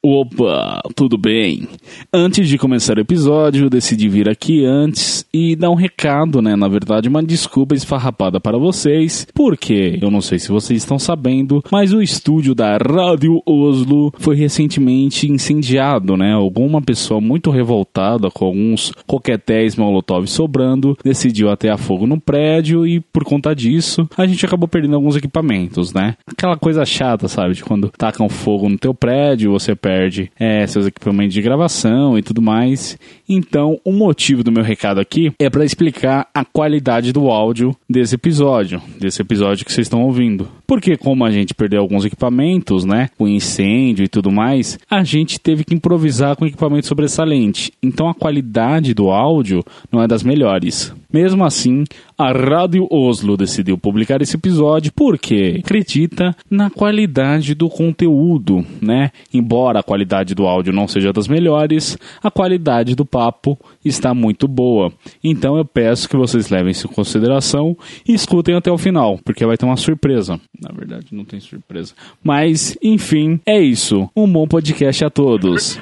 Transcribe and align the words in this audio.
Opa, 0.00 0.80
tudo 0.94 1.18
bem? 1.18 1.66
Antes 2.12 2.48
de 2.48 2.56
começar 2.56 2.96
o 2.96 3.00
episódio, 3.00 3.68
decidi 3.68 4.08
vir 4.08 4.28
aqui 4.28 4.64
antes 4.64 5.26
e 5.34 5.56
dar 5.56 5.70
um 5.70 5.74
recado, 5.74 6.40
né? 6.40 6.54
Na 6.54 6.68
verdade, 6.68 7.08
uma 7.08 7.20
desculpa 7.20 7.74
esfarrapada 7.74 8.38
para 8.38 8.56
vocês, 8.56 9.26
porque 9.34 9.98
eu 10.00 10.08
não 10.08 10.20
sei 10.20 10.38
se 10.38 10.50
vocês 10.50 10.80
estão 10.80 11.00
sabendo, 11.00 11.64
mas 11.68 11.92
o 11.92 12.00
estúdio 12.00 12.54
da 12.54 12.76
Rádio 12.76 13.42
Oslo 13.44 14.12
foi 14.20 14.36
recentemente 14.36 15.28
incendiado, 15.28 16.16
né? 16.16 16.32
Alguma 16.32 16.80
pessoa 16.80 17.20
muito 17.20 17.50
revoltada 17.50 18.30
com 18.30 18.44
alguns 18.44 18.92
coquetéis 19.04 19.74
molotov 19.74 20.28
sobrando 20.28 20.96
decidiu 21.02 21.50
atear 21.50 21.76
fogo 21.76 22.06
no 22.06 22.20
prédio 22.20 22.86
e 22.86 23.00
por 23.00 23.24
conta 23.24 23.52
disso 23.52 24.08
a 24.16 24.24
gente 24.28 24.46
acabou 24.46 24.68
perdendo 24.68 24.94
alguns 24.94 25.16
equipamentos, 25.16 25.92
né? 25.92 26.14
Aquela 26.24 26.56
coisa 26.56 26.84
chata, 26.84 27.26
sabe? 27.26 27.54
De 27.54 27.64
quando 27.64 27.90
tacam 27.98 28.28
fogo 28.28 28.68
no 28.68 28.78
teu 28.78 28.94
prédio, 28.94 29.50
você 29.50 29.74
perde 29.88 30.30
é, 30.38 30.66
seus 30.66 30.86
equipamentos 30.86 31.32
de 31.32 31.40
gravação 31.40 32.18
e 32.18 32.22
tudo 32.22 32.42
mais. 32.42 32.98
Então, 33.26 33.80
o 33.82 33.90
motivo 33.90 34.44
do 34.44 34.52
meu 34.52 34.62
recado 34.62 35.00
aqui 35.00 35.32
é 35.38 35.48
para 35.48 35.64
explicar 35.64 36.28
a 36.34 36.44
qualidade 36.44 37.10
do 37.10 37.30
áudio 37.30 37.74
desse 37.88 38.14
episódio, 38.14 38.82
desse 39.00 39.22
episódio 39.22 39.64
que 39.64 39.72
vocês 39.72 39.86
estão 39.86 40.02
ouvindo. 40.02 40.46
Porque 40.68 40.98
como 40.98 41.24
a 41.24 41.30
gente 41.30 41.54
perdeu 41.54 41.80
alguns 41.80 42.04
equipamentos, 42.04 42.84
né, 42.84 43.08
com 43.16 43.26
incêndio 43.26 44.04
e 44.04 44.08
tudo 44.08 44.30
mais, 44.30 44.78
a 44.90 45.02
gente 45.02 45.40
teve 45.40 45.64
que 45.64 45.74
improvisar 45.74 46.36
com 46.36 46.44
equipamento 46.44 46.86
sobressalente. 46.86 47.72
Então 47.82 48.06
a 48.06 48.14
qualidade 48.14 48.92
do 48.92 49.10
áudio 49.10 49.64
não 49.90 50.02
é 50.02 50.06
das 50.06 50.22
melhores. 50.22 50.92
Mesmo 51.10 51.42
assim, 51.42 51.84
a 52.18 52.32
Rádio 52.32 52.86
Oslo 52.90 53.34
decidiu 53.34 53.78
publicar 53.78 54.20
esse 54.20 54.36
episódio 54.36 54.92
porque 54.94 55.56
acredita 55.64 56.36
na 56.50 56.68
qualidade 56.68 57.54
do 57.54 57.70
conteúdo, 57.70 58.62
né? 58.78 59.10
Embora 59.32 59.80
a 59.80 59.82
qualidade 59.82 60.34
do 60.34 60.46
áudio 60.46 60.70
não 60.70 60.86
seja 60.86 61.14
das 61.14 61.28
melhores, 61.28 61.96
a 62.22 62.30
qualidade 62.30 62.94
do 62.94 63.06
papo 63.06 63.58
está 63.82 64.12
muito 64.12 64.46
boa. 64.46 64.92
Então 65.24 65.56
eu 65.56 65.64
peço 65.64 66.10
que 66.10 66.16
vocês 66.16 66.50
levem 66.50 66.72
isso 66.72 66.86
em 66.86 66.92
consideração 66.92 67.74
e 68.06 68.12
escutem 68.12 68.54
até 68.54 68.70
o 68.70 68.76
final, 68.76 69.18
porque 69.24 69.46
vai 69.46 69.56
ter 69.56 69.64
uma 69.64 69.76
surpresa. 69.78 70.38
Na 70.60 70.70
verdade, 70.72 71.06
não 71.12 71.24
tem 71.24 71.38
surpresa. 71.40 71.94
Mas, 72.22 72.76
enfim, 72.82 73.40
é 73.46 73.60
isso. 73.60 74.10
Um 74.16 74.30
bom 74.30 74.46
podcast 74.46 75.04
a 75.04 75.10
todos. 75.10 75.78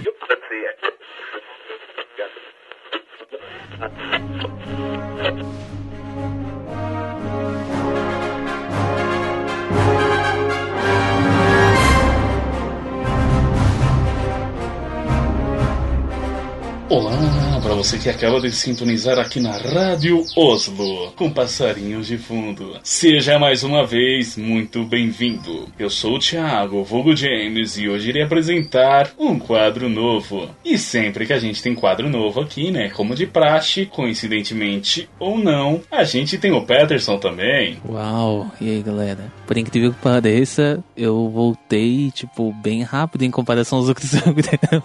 Olá, 16.89 17.46
você 17.77 17.99
que 17.99 18.09
acaba 18.09 18.41
de 18.41 18.51
sintonizar 18.53 19.19
aqui 19.19 19.39
na 19.39 19.55
Rádio 19.55 20.25
Oslo, 20.35 21.13
com 21.15 21.31
passarinhos 21.31 22.07
de 22.07 22.17
fundo. 22.17 22.73
Seja 22.83 23.39
mais 23.39 23.63
uma 23.63 23.85
vez 23.85 24.35
muito 24.35 24.83
bem-vindo. 24.83 25.69
Eu 25.79 25.91
sou 25.91 26.15
o 26.15 26.19
Thiago, 26.19 26.83
vulgo 26.83 27.15
James, 27.15 27.77
e 27.77 27.87
hoje 27.87 28.09
irei 28.09 28.23
apresentar 28.23 29.11
um 29.19 29.39
quadro 29.39 29.91
novo. 29.91 30.49
E 30.65 30.79
sempre 30.79 31.27
que 31.27 31.35
a 31.35 31.39
gente 31.39 31.63
tem 31.63 31.75
quadro 31.75 32.09
novo 32.09 32.41
aqui, 32.41 32.71
né, 32.71 32.89
como 32.89 33.15
de 33.15 33.27
praxe, 33.27 33.85
coincidentemente 33.85 35.07
ou 35.19 35.37
não, 35.37 35.83
a 35.91 36.03
gente 36.03 36.39
tem 36.39 36.53
o 36.53 36.65
Peterson 36.65 37.19
também. 37.19 37.77
Uau, 37.87 38.51
e 38.59 38.71
aí 38.71 38.83
galera? 38.83 39.31
Por 39.47 39.59
incrível 39.59 39.93
que 39.93 40.01
pareça, 40.01 40.83
eu 40.97 41.29
voltei, 41.29 42.11
tipo, 42.11 42.55
bem 42.55 42.83
rápido 42.83 43.25
em 43.25 43.31
comparação 43.31 43.77
aos 43.77 43.89
outros 43.91 44.13
programas. 44.19 44.83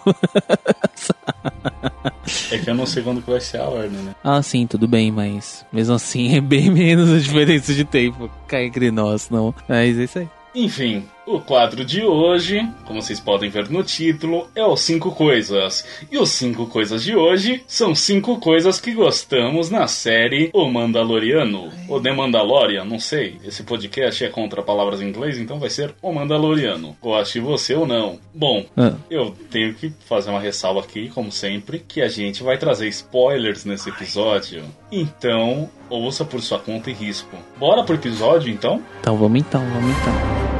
É 2.52 2.58
que 2.58 2.70
eu 2.70 2.76
não 2.76 2.86
sei 2.86 3.02
quando 3.02 3.22
que 3.22 3.30
vai 3.30 3.40
ser 3.40 3.58
a 3.60 3.64
ordem, 3.64 3.98
né? 4.00 4.16
Ah, 4.24 4.42
sim, 4.42 4.68
tudo 4.68 4.88
bem, 4.88 5.12
mas 5.12 5.66
mesmo 5.72 5.96
assim 5.96 6.36
é 6.38 6.42
bem 6.42 6.70
menos 6.70 7.10
a 7.12 7.18
diferença 7.18 7.74
de 7.74 7.86
tempo 7.86 8.30
cá 8.48 8.62
entre 8.62 8.92
nós, 8.92 9.30
não. 9.30 9.56
Mas 9.68 9.98
é 9.98 10.04
isso 10.04 10.20
aí. 10.20 10.30
Enfim, 10.54 11.06
o 11.26 11.40
quadro 11.40 11.86
de 11.86 12.04
hoje, 12.04 12.68
como 12.86 13.02
vocês 13.02 13.20
podem 13.20 13.50
ver 13.50 13.70
no 13.70 13.84
título, 13.84 14.48
é 14.56 14.66
os 14.66 14.82
5 14.82 15.12
coisas. 15.12 15.86
E 16.12 16.18
os 16.18 16.30
5 16.30 16.66
coisas 16.68 17.04
de 17.04 17.16
hoje 17.16 17.64
são 17.68 17.94
5 17.94 18.40
coisas 18.40 18.82
que 18.82 18.92
gostamos 18.94 19.70
na 19.70 19.88
série 19.88 20.50
O 20.54 20.68
Mandaloriano. 20.70 21.70
Ou 21.88 22.02
The 22.02 22.12
Mandalorian, 22.12 22.84
não 22.86 23.00
sei. 23.00 23.38
Esse 23.46 23.64
podcast 23.64 24.24
é 24.26 24.30
contra 24.30 24.62
palavras 24.64 25.02
em 25.02 25.08
inglês, 25.10 25.38
então 25.38 25.60
vai 25.60 25.70
ser 25.70 25.94
O 26.02 26.12
Mandaloriano. 26.12 26.98
Goste 27.02 27.40
você 27.40 27.76
ou 27.76 27.86
não. 27.86 28.20
Bom, 28.34 28.66
Ah. 28.76 28.94
eu 29.10 29.36
tenho 29.50 29.74
que 29.74 29.94
fazer 30.08 30.32
uma 30.32 30.40
ressalva 30.40 30.80
aqui, 30.82 31.10
como 31.10 31.32
sempre, 31.32 31.80
que 31.80 32.02
a 32.02 32.08
gente 32.08 32.42
vai 32.44 32.58
trazer 32.58 32.88
spoilers 32.90 33.64
nesse 33.64 33.90
episódio. 33.90 34.64
Então, 34.92 35.70
ouça 35.90 36.26
por 36.26 36.42
sua 36.42 36.60
conta 36.60 36.90
e 36.90 36.94
risco. 36.94 37.38
Bora 37.58 37.84
pro 37.84 37.96
episódio, 37.96 38.52
então? 38.52 38.82
Então 39.00 39.16
vamos 39.18 39.40
então, 39.40 39.62
vamos 39.74 39.96
então. 39.98 40.51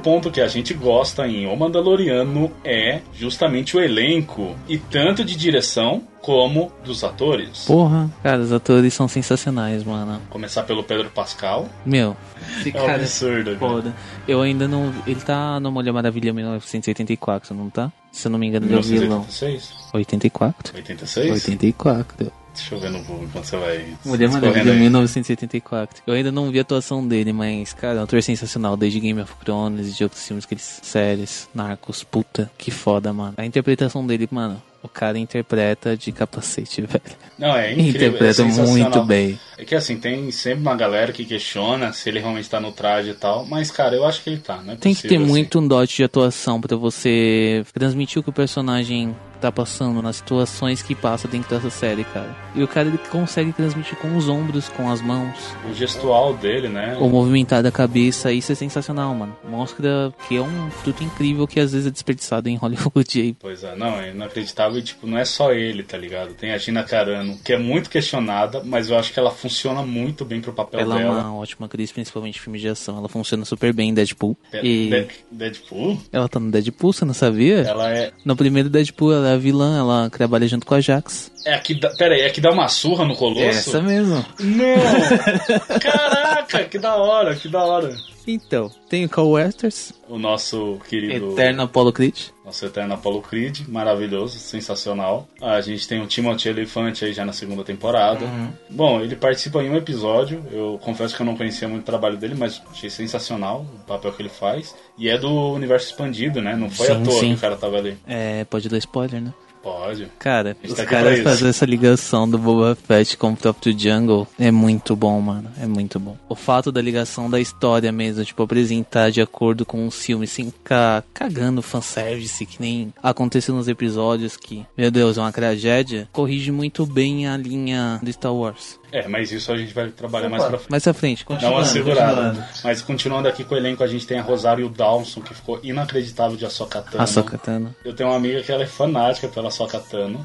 Ponto 0.00 0.30
que 0.30 0.40
a 0.40 0.48
gente 0.48 0.74
gosta 0.74 1.26
em 1.26 1.46
O 1.46 1.56
Mandaloriano 1.56 2.50
é 2.64 3.00
justamente 3.14 3.76
o 3.76 3.80
elenco, 3.80 4.56
e 4.68 4.78
tanto 4.78 5.24
de 5.24 5.36
direção 5.36 6.02
como 6.20 6.70
dos 6.84 7.02
atores. 7.02 7.64
Porra, 7.66 8.10
cara, 8.22 8.42
os 8.42 8.52
atores 8.52 8.92
são 8.92 9.08
sensacionais, 9.08 9.82
mano. 9.84 10.20
Começar 10.28 10.62
pelo 10.64 10.82
Pedro 10.84 11.10
Pascal. 11.10 11.68
Meu, 11.84 12.16
esse 12.58 12.76
É 12.76 12.82
um 12.82 12.86
cara 12.86 13.02
absurdo, 13.02 13.44
cara. 13.44 13.58
foda. 13.58 13.94
Eu 14.28 14.42
ainda 14.42 14.68
não. 14.68 14.92
Ele 15.06 15.20
tá 15.20 15.58
no 15.60 15.72
Mulher 15.72 15.92
Maravilha 15.92 16.32
1984, 16.32 17.54
não 17.54 17.70
tá? 17.70 17.90
Se 18.12 18.26
eu 18.26 18.30
não 18.32 18.38
me 18.38 18.48
engano, 18.48 18.66
ele 18.66 18.74
é 18.74 18.78
o 18.78 18.82
vilão. 18.82 19.24
1986? 19.26 19.72
84? 19.94 20.76
86? 20.76 21.32
84. 21.32 22.32
Deixa 22.60 22.74
eu 22.74 22.80
ver 22.80 22.90
no 22.90 23.02
Google 23.04 23.24
enquanto 23.24 23.44
você 23.44 23.56
vai. 23.56 23.86
Mulher 24.04 24.28
Maravilha 24.28 24.72
aí. 24.72 24.78
1984. 24.78 26.02
Eu 26.06 26.14
ainda 26.14 26.30
não 26.30 26.50
vi 26.50 26.58
a 26.58 26.62
atuação 26.62 27.06
dele, 27.06 27.32
mas, 27.32 27.72
cara, 27.72 27.98
é 27.98 28.00
um 28.00 28.04
ator 28.04 28.22
sensacional 28.22 28.76
desde 28.76 29.00
Game 29.00 29.20
of 29.20 29.32
Thrones 29.44 29.88
e 29.88 29.92
de 29.92 30.02
outros 30.04 30.26
filmes 30.26 30.44
que 30.46 30.54
eles. 30.54 30.80
séries, 30.82 31.48
Narcos, 31.54 32.04
puta, 32.04 32.50
que 32.58 32.70
foda, 32.70 33.12
mano. 33.12 33.34
A 33.36 33.44
interpretação 33.44 34.06
dele, 34.06 34.28
mano, 34.30 34.62
o 34.82 34.88
cara 34.88 35.18
interpreta 35.18 35.96
de 35.96 36.12
capacete, 36.12 36.80
velho. 36.86 37.02
Não, 37.38 37.56
é 37.56 37.72
incrível. 37.72 38.08
Interpreta 38.10 38.42
é 38.42 38.44
muito 38.44 39.02
bem. 39.04 39.38
É 39.58 39.64
que 39.64 39.74
assim, 39.74 39.98
tem 39.98 40.30
sempre 40.30 40.60
uma 40.60 40.76
galera 40.76 41.12
que 41.12 41.24
questiona 41.24 41.92
se 41.92 42.08
ele 42.08 42.18
realmente 42.20 42.48
tá 42.48 42.60
no 42.60 42.72
traje 42.72 43.10
e 43.10 43.14
tal, 43.14 43.44
mas 43.46 43.70
cara, 43.70 43.94
eu 43.96 44.04
acho 44.06 44.22
que 44.22 44.30
ele 44.30 44.40
tá, 44.40 44.62
não 44.62 44.74
é 44.74 44.76
Tem 44.76 44.94
que 44.94 45.08
ter 45.08 45.16
assim. 45.16 45.24
muito 45.24 45.58
um 45.58 45.66
dote 45.66 45.96
de 45.96 46.04
atuação 46.04 46.60
pra 46.60 46.76
você 46.76 47.64
transmitir 47.74 48.20
o 48.20 48.22
que 48.22 48.30
o 48.30 48.32
personagem 48.32 49.14
tá 49.40 49.50
passando 49.52 50.00
nas 50.02 50.16
situações 50.16 50.82
que 50.82 50.94
passa 50.94 51.26
dentro 51.26 51.50
dessa 51.54 51.70
série, 51.70 52.04
cara. 52.04 52.34
E 52.54 52.62
o 52.62 52.68
cara 52.68 52.88
ele 52.88 52.98
consegue 53.10 53.52
transmitir 53.52 53.96
com 53.98 54.16
os 54.16 54.28
ombros, 54.28 54.68
com 54.68 54.90
as 54.90 55.00
mãos, 55.00 55.34
O 55.68 55.74
gestual 55.74 56.34
dele, 56.34 56.68
né? 56.68 56.96
ou 57.00 57.08
movimentar 57.08 57.62
da 57.62 57.70
cabeça, 57.72 58.32
isso 58.32 58.52
é 58.52 58.54
sensacional, 58.54 59.14
mano. 59.14 59.36
Mostra 59.48 60.12
que 60.28 60.36
é 60.36 60.40
um 60.42 60.70
fruto 60.70 61.02
incrível 61.02 61.46
que 61.46 61.58
às 61.60 61.72
vezes 61.72 61.86
é 61.86 61.90
desperdiçado 61.90 62.48
em 62.48 62.56
Hollywood 62.56 63.20
aí. 63.20 63.34
Pois 63.38 63.64
é, 63.64 63.74
não, 63.76 63.98
é 64.00 64.10
inacreditável 64.10 64.78
e, 64.78 64.82
tipo, 64.82 65.06
não 65.06 65.18
é 65.18 65.24
só 65.24 65.52
ele, 65.52 65.82
tá 65.82 65.96
ligado? 65.96 66.34
Tem 66.34 66.52
a 66.52 66.58
Gina 66.58 66.82
Carano, 66.84 67.36
que 67.44 67.52
é 67.52 67.58
muito 67.58 67.88
questionada, 67.90 68.62
mas 68.64 68.90
eu 68.90 68.98
acho 68.98 69.12
que 69.12 69.18
ela 69.18 69.30
funciona 69.30 69.82
muito 69.82 70.24
bem 70.24 70.40
pro 70.40 70.52
papel 70.52 70.80
Ela 70.80 70.96
é 71.00 71.02
dela. 71.04 71.20
uma 71.22 71.34
ótima 71.36 71.66
atriz, 71.66 71.90
principalmente 71.92 72.36
em 72.36 72.40
filmes 72.40 72.60
de 72.60 72.68
ação. 72.68 72.98
Ela 72.98 73.08
funciona 73.08 73.44
super 73.44 73.72
bem 73.72 73.90
em 73.90 73.94
Deadpool. 73.94 74.36
De- 74.52 74.58
E 74.66 74.90
De- 74.90 75.08
Deadpool? 75.30 75.98
ela 76.12 76.28
tá 76.28 76.38
no 76.40 76.50
Deadpool, 76.50 76.92
você 76.92 77.04
não 77.04 77.14
sabia? 77.14 77.60
Ela 77.62 77.90
é. 77.90 78.12
No 78.24 78.36
primeiro 78.36 78.68
Deadpool, 78.68 79.12
ela 79.12 79.29
é 79.30 79.34
a 79.34 79.38
vilã, 79.38 79.78
ela 79.78 80.10
trabalha 80.10 80.46
junto 80.46 80.66
com 80.66 80.74
a 80.74 80.80
Jax. 80.80 81.30
É 81.46 81.54
a 81.54 81.58
que 81.58 81.74
dá. 81.74 81.90
Pera 81.90 82.14
aí, 82.14 82.22
é 82.22 82.30
que 82.30 82.40
dá 82.40 82.50
uma 82.50 82.68
surra 82.68 83.04
no 83.04 83.16
colosso? 83.16 83.42
Essa 83.42 83.82
mesmo. 83.82 84.24
Não! 84.38 84.76
Caraca, 85.80 86.64
que 86.64 86.78
da 86.78 86.96
hora, 86.96 87.34
que 87.34 87.48
da 87.48 87.64
hora. 87.64 87.94
Então, 88.32 88.70
tem 88.88 89.04
o 89.04 89.08
Carl 89.08 89.30
Weathers, 89.30 89.92
O 90.08 90.18
nosso 90.18 90.78
querido. 90.88 91.32
Eterno 91.32 91.62
Apollo 91.62 91.92
Creed. 91.92 92.16
Nosso 92.44 92.66
eterno 92.66 92.94
Apollo 92.94 93.22
Creed, 93.22 93.60
maravilhoso, 93.68 94.38
sensacional. 94.38 95.28
A 95.40 95.60
gente 95.60 95.86
tem 95.86 96.00
o 96.02 96.06
Timothy 96.06 96.48
Elefante 96.48 97.04
aí 97.04 97.12
já 97.12 97.24
na 97.24 97.32
segunda 97.32 97.62
temporada. 97.62 98.26
Bom, 98.68 99.00
ele 99.00 99.14
participa 99.14 99.62
em 99.62 99.70
um 99.70 99.76
episódio. 99.76 100.44
Eu 100.50 100.78
confesso 100.82 101.14
que 101.14 101.22
eu 101.22 101.26
não 101.26 101.36
conhecia 101.36 101.68
muito 101.68 101.82
o 101.82 101.86
trabalho 101.86 102.16
dele, 102.16 102.34
mas 102.36 102.60
achei 102.70 102.90
sensacional 102.90 103.64
o 103.74 103.86
papel 103.86 104.12
que 104.12 104.22
ele 104.22 104.28
faz. 104.28 104.74
E 104.98 105.08
é 105.08 105.16
do 105.16 105.52
universo 105.52 105.86
expandido, 105.86 106.40
né? 106.42 106.56
Não 106.56 106.70
foi 106.70 106.88
à 106.90 106.96
Sim, 106.96 107.04
toa 107.04 107.20
sim. 107.20 107.28
que 107.28 107.34
o 107.34 107.40
cara 107.40 107.56
tava 107.56 107.76
ali. 107.76 107.96
É, 108.06 108.44
pode 108.44 108.68
dar 108.68 108.78
spoiler, 108.78 109.20
né? 109.20 109.32
Pode. 109.62 110.10
Cara, 110.18 110.56
os 110.64 110.74
tá 110.74 110.86
caras 110.86 111.20
fazendo 111.20 111.48
essa 111.48 111.66
ligação 111.66 112.28
do 112.28 112.38
Boba 112.38 112.74
Fett 112.74 113.16
com 113.16 113.32
o 113.32 113.36
próprio 113.36 113.78
Jungle 113.78 114.26
é 114.38 114.50
muito 114.50 114.96
bom, 114.96 115.20
mano. 115.20 115.50
É 115.60 115.66
muito 115.66 116.00
bom. 116.00 116.16
O 116.28 116.34
fato 116.34 116.72
da 116.72 116.80
ligação 116.80 117.28
da 117.28 117.38
história 117.38 117.92
mesmo, 117.92 118.24
tipo, 118.24 118.42
apresentar 118.42 119.10
de 119.10 119.20
acordo 119.20 119.66
com 119.66 119.86
o 119.86 119.90
filme, 119.90 120.26
sem 120.26 120.46
ficar 120.46 121.04
cagando 121.12 121.62
fanservice, 121.62 122.46
que 122.46 122.60
nem 122.60 122.92
aconteceu 123.02 123.54
nos 123.54 123.68
episódios 123.68 124.36
que, 124.36 124.64
meu 124.76 124.90
Deus, 124.90 125.18
é 125.18 125.20
uma 125.20 125.32
tragédia, 125.32 126.08
corrige 126.12 126.50
muito 126.50 126.86
bem 126.86 127.26
a 127.26 127.36
linha 127.36 128.00
do 128.02 128.12
Star 128.12 128.34
Wars. 128.34 128.79
É, 128.92 129.06
mas 129.08 129.30
isso 129.32 129.52
a 129.52 129.56
gente 129.56 129.72
vai 129.74 129.88
trabalhar 129.90 130.28
mais 130.28 130.42
pra 130.44 130.58
frente. 130.58 130.70
Mais 130.70 130.86
à 130.86 130.92
frente, 130.94 131.20
Dá 131.20 131.34
continua. 131.34 131.52
uma 131.52 131.64
segurada. 131.64 132.14
continuando. 132.16 132.44
Mas 132.64 132.82
continuando 132.82 133.28
aqui 133.28 133.44
com 133.44 133.54
o 133.54 133.58
elenco, 133.58 133.82
a 133.82 133.86
gente 133.86 134.06
tem 134.06 134.18
a 134.18 134.22
Rosário 134.22 134.68
Dawson, 134.68 135.20
que 135.20 135.34
ficou 135.34 135.58
inacreditável 135.62 136.36
de 136.36 136.44
Ahsoka 136.46 136.80
Tano. 136.82 137.02
A 137.02 137.06
Sokatana. 137.06 137.74
Eu 137.84 137.92
tenho 137.94 138.08
uma 138.08 138.16
amiga 138.16 138.42
que 138.42 138.50
ela 138.52 138.62
é 138.62 138.66
fanática 138.66 139.28
pela 139.28 139.48
Ahsoka. 139.48 139.80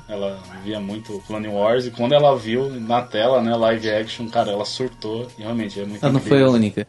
Ela 0.09 0.39
via 0.63 0.79
muito 0.79 1.23
Clone 1.27 1.47
Wars. 1.47 1.85
E 1.85 1.91
quando 1.91 2.13
ela 2.13 2.35
viu 2.37 2.69
na 2.69 3.01
tela, 3.01 3.41
né, 3.41 3.55
live 3.55 3.89
action, 3.89 4.27
cara, 4.29 4.51
ela 4.51 4.65
surtou. 4.65 5.27
E 5.37 5.41
realmente 5.43 5.79
é 5.79 5.85
muito 5.85 6.03
Ela 6.03 6.13
não 6.13 6.19
foi 6.19 6.43
a 6.43 6.49
única. 6.49 6.87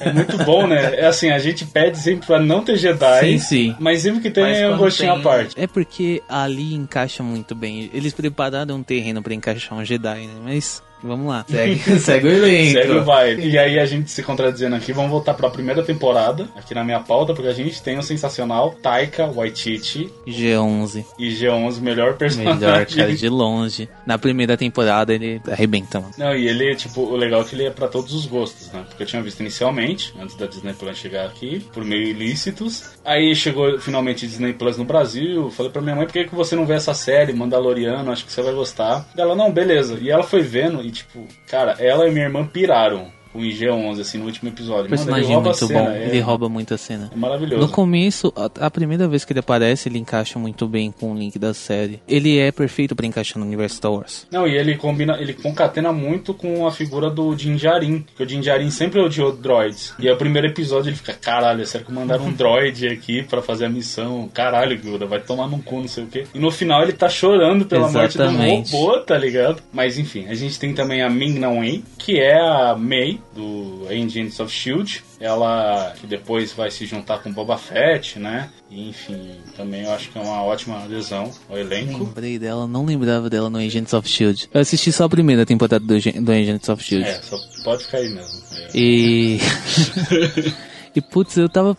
É 0.00 0.12
muito 0.12 0.36
bom, 0.38 0.66
né? 0.66 0.94
É 0.96 1.06
assim, 1.06 1.30
a 1.30 1.38
gente 1.38 1.64
pede 1.66 1.98
sempre 1.98 2.26
pra 2.26 2.40
não 2.40 2.62
ter 2.64 2.76
Jedi. 2.76 3.20
Sim, 3.20 3.38
sim. 3.38 3.76
Mas 3.78 4.02
sempre 4.02 4.20
que 4.20 4.30
tem 4.30 4.44
Mas 4.44 4.58
é 4.58 4.68
um 4.68 4.76
gostinho 4.78 5.12
tem- 5.12 5.20
à 5.20 5.22
parte. 5.22 5.54
É 5.60 5.66
porque 5.66 6.22
ali 6.28 6.74
encaixa 6.74 7.22
muito 7.22 7.54
bem. 7.54 7.90
Eles 7.92 8.12
prepararam 8.14 8.76
um 8.76 8.82
terreno 8.82 9.22
pra 9.22 9.34
encaixar 9.34 9.78
um 9.78 9.84
Jedi, 9.84 10.26
né? 10.26 10.34
Mas 10.42 10.82
vamos 11.02 11.26
lá. 11.26 11.44
Segue, 11.48 11.78
segue 12.00 12.26
o 12.26 12.30
elenco. 12.30 12.72
Segue 12.72 12.92
o 12.92 13.04
baile. 13.04 13.48
E 13.48 13.58
aí 13.58 13.78
a 13.78 13.86
gente 13.86 14.10
se 14.10 14.22
contradizendo 14.22 14.76
aqui, 14.76 14.92
vamos 14.92 15.10
voltar 15.10 15.34
pra 15.34 15.50
primeira 15.50 15.82
temporada, 15.82 16.48
aqui 16.56 16.74
na 16.74 16.84
minha 16.84 17.00
pauta, 17.00 17.34
porque 17.34 17.48
a 17.48 17.54
gente 17.54 17.82
tem 17.82 17.98
o 17.98 18.02
sensacional 18.02 18.74
Taika 18.82 19.26
Waititi 19.26 20.10
G11. 20.26 21.04
e 21.18 21.30
G11, 21.30 21.80
melhor 21.80 22.14
personagem. 22.14 22.60
Melhor, 22.60 22.86
cara, 22.86 23.14
de 23.14 23.28
longe. 23.28 23.88
Na 24.06 24.18
primeira 24.18 24.56
temporada 24.56 25.12
ele 25.14 25.40
arrebenta, 25.50 26.00
mano. 26.00 26.12
Não, 26.16 26.34
e 26.34 26.48
ele, 26.48 26.74
tipo, 26.74 27.02
o 27.02 27.16
legal 27.16 27.42
é 27.42 27.44
que 27.44 27.54
ele 27.54 27.64
é 27.64 27.70
pra 27.70 27.88
todos 27.88 28.12
os 28.14 28.26
gostos, 28.26 28.70
né? 28.72 28.84
Porque 28.88 29.02
eu 29.02 29.06
tinha 29.06 29.22
visto 29.22 29.40
inicialmente, 29.40 30.14
antes 30.20 30.36
da 30.36 30.46
Disney 30.46 30.72
Plus 30.74 30.96
chegar 30.96 31.26
aqui, 31.26 31.60
por 31.72 31.84
meio 31.84 32.08
ilícitos. 32.08 32.92
Aí 33.04 33.34
chegou 33.34 33.78
finalmente 33.78 34.26
Disney 34.26 34.52
Plus 34.52 34.76
no 34.76 34.84
Brasil. 34.84 35.50
Falei 35.50 35.72
pra 35.72 35.82
minha 35.82 35.96
mãe, 35.96 36.06
por 36.06 36.12
que, 36.12 36.24
que 36.24 36.34
você 36.34 36.54
não 36.54 36.66
vê 36.66 36.74
essa 36.74 36.94
série, 36.94 37.32
Mandaloriano? 37.32 38.10
Acho 38.10 38.24
que 38.24 38.32
você 38.32 38.42
vai 38.42 38.52
gostar. 38.54 39.06
Ela, 39.16 39.34
não, 39.34 39.50
beleza. 39.50 39.98
E 40.00 40.10
ela 40.10 40.22
foi 40.22 40.42
vendo 40.42 40.82
e, 40.82 40.91
tipo, 40.92 41.26
cara, 41.46 41.76
ela 41.78 42.06
e 42.06 42.10
minha 42.10 42.26
irmã 42.26 42.46
piraram 42.46 43.10
o 43.34 43.38
IG-11, 43.40 44.00
assim, 44.00 44.18
no 44.18 44.26
último 44.26 44.48
episódio. 44.50 44.86
O 44.86 44.88
personagem 44.88 45.28
Mano, 45.30 45.32
ele 45.32 45.32
é 45.32 45.34
rouba 45.34 45.48
muito 45.50 45.64
a 45.64 45.66
cena, 45.68 45.80
bom. 45.82 45.90
é- 45.90 46.04
Ele 46.08 46.20
rouba 46.20 46.48
muito 46.48 46.74
a 46.74 46.78
cena. 46.78 47.10
É 47.12 47.16
maravilhoso. 47.16 47.60
No 47.66 47.68
começo, 47.72 48.32
a, 48.36 48.66
a 48.66 48.70
primeira 48.70 49.08
vez 49.08 49.24
que 49.24 49.32
ele 49.32 49.40
aparece, 49.40 49.88
ele 49.88 49.98
encaixa 49.98 50.38
muito 50.38 50.66
bem 50.66 50.90
com 50.92 51.12
o 51.12 51.14
link 51.16 51.38
da 51.38 51.52
série. 51.54 52.00
Ele 52.08 52.38
é 52.38 52.50
perfeito 52.52 52.94
pra 52.94 53.06
encaixar 53.06 53.38
no 53.38 53.46
universo 53.46 53.76
Star 53.76 53.92
Wars. 53.92 54.26
Não, 54.30 54.46
e 54.46 54.56
ele 54.56 54.76
combina, 54.76 55.16
ele 55.20 55.32
concatena 55.32 55.92
muito 55.92 56.34
com 56.34 56.66
a 56.66 56.72
figura 56.72 57.10
do 57.10 57.34
Din 57.34 57.56
Djarin, 57.56 58.04
que 58.16 58.22
o 58.22 58.26
Din 58.26 58.40
Djarin 58.40 58.70
sempre 58.70 59.00
odiou 59.00 59.32
droids. 59.32 59.94
E 59.98 60.08
aí 60.08 60.14
o 60.14 60.16
primeiro 60.16 60.46
episódio 60.48 60.90
ele 60.90 60.96
fica, 60.96 61.12
caralho, 61.14 61.66
será 61.66 61.84
que 61.84 61.92
mandaram 61.92 62.26
um 62.26 62.32
droid 62.32 62.86
aqui 62.88 63.22
pra 63.22 63.40
fazer 63.42 63.66
a 63.66 63.68
missão? 63.68 64.28
Caralho, 64.32 64.78
Guda, 64.78 65.06
vai 65.06 65.20
tomar 65.20 65.46
num 65.48 65.60
cu, 65.60 65.76
não 65.80 65.88
sei 65.88 66.04
o 66.04 66.06
quê. 66.06 66.24
E 66.34 66.38
no 66.38 66.50
final 66.50 66.82
ele 66.82 66.92
tá 66.92 67.08
chorando 67.08 67.64
pela 67.64 67.86
Exatamente. 67.88 68.52
morte 68.54 68.70
do 68.70 68.76
robô, 68.76 68.98
tá 69.00 69.16
ligado? 69.16 69.62
Mas 69.72 69.98
enfim, 69.98 70.26
a 70.28 70.34
gente 70.34 70.58
tem 70.58 70.72
também 70.74 71.02
a 71.02 71.08
Ming 71.10 71.38
Na 71.38 71.48
Wen, 71.50 71.82
que 71.98 72.18
é 72.18 72.38
a 72.38 72.74
Mei, 72.76 73.20
do 73.34 73.86
Agents 73.88 74.38
of 74.40 74.52
S.H.I.E.L.D., 74.52 75.00
ela 75.20 75.94
que 76.00 76.06
depois 76.06 76.52
vai 76.52 76.70
se 76.70 76.84
juntar 76.86 77.22
com 77.22 77.32
Boba 77.32 77.56
Fett, 77.56 78.18
né? 78.18 78.50
E, 78.70 78.88
enfim, 78.88 79.36
também 79.56 79.82
eu 79.82 79.92
acho 79.92 80.10
que 80.10 80.18
é 80.18 80.20
uma 80.20 80.42
ótima 80.42 80.82
adesão 80.82 81.30
ao 81.48 81.58
elenco. 81.58 82.04
Lembrei 82.04 82.38
dela, 82.38 82.66
não 82.66 82.84
lembrava 82.84 83.30
dela 83.30 83.48
no 83.48 83.58
Agents 83.58 83.92
of 83.92 84.08
Shield. 84.08 84.48
Eu 84.52 84.60
assisti 84.60 84.90
só 84.90 85.04
a 85.04 85.08
primeira 85.08 85.46
temporada 85.46 85.84
do, 85.84 85.94
do 85.98 86.32
Agents 86.32 86.68
of 86.68 86.82
Shield. 86.82 87.08
É, 87.08 87.20
só 87.22 87.36
pode 87.62 87.84
ficar 87.84 87.98
aí 87.98 88.08
mesmo. 88.08 88.42
É. 88.56 88.70
E. 88.74 89.38
E 90.94 91.00
putz, 91.00 91.38
eu 91.38 91.48
tava 91.48 91.76